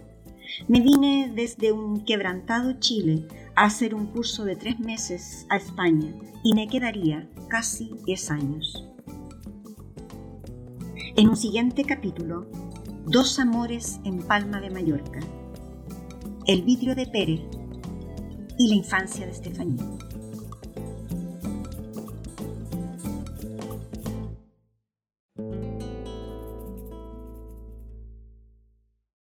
me 0.67 0.81
vine 0.81 1.31
desde 1.33 1.71
un 1.71 2.05
quebrantado 2.05 2.79
Chile 2.79 3.27
a 3.55 3.65
hacer 3.65 3.95
un 3.95 4.07
curso 4.07 4.45
de 4.45 4.55
tres 4.55 4.79
meses 4.79 5.45
a 5.49 5.57
España 5.57 6.13
y 6.43 6.53
me 6.53 6.67
quedaría 6.67 7.29
casi 7.47 7.91
diez 8.05 8.29
años. 8.31 8.85
En 11.15 11.29
un 11.29 11.35
siguiente 11.35 11.83
capítulo, 11.83 12.47
Dos 13.09 13.39
amores 13.39 14.01
en 14.03 14.19
Palma 14.19 14.59
de 14.59 14.69
Mallorca, 14.69 15.21
El 16.45 16.63
vidrio 16.63 16.93
de 16.93 17.07
Pérez 17.07 17.39
y 18.57 18.67
la 18.67 18.75
infancia 18.75 19.25
de 19.25 19.31
Estefanía. 19.31 19.85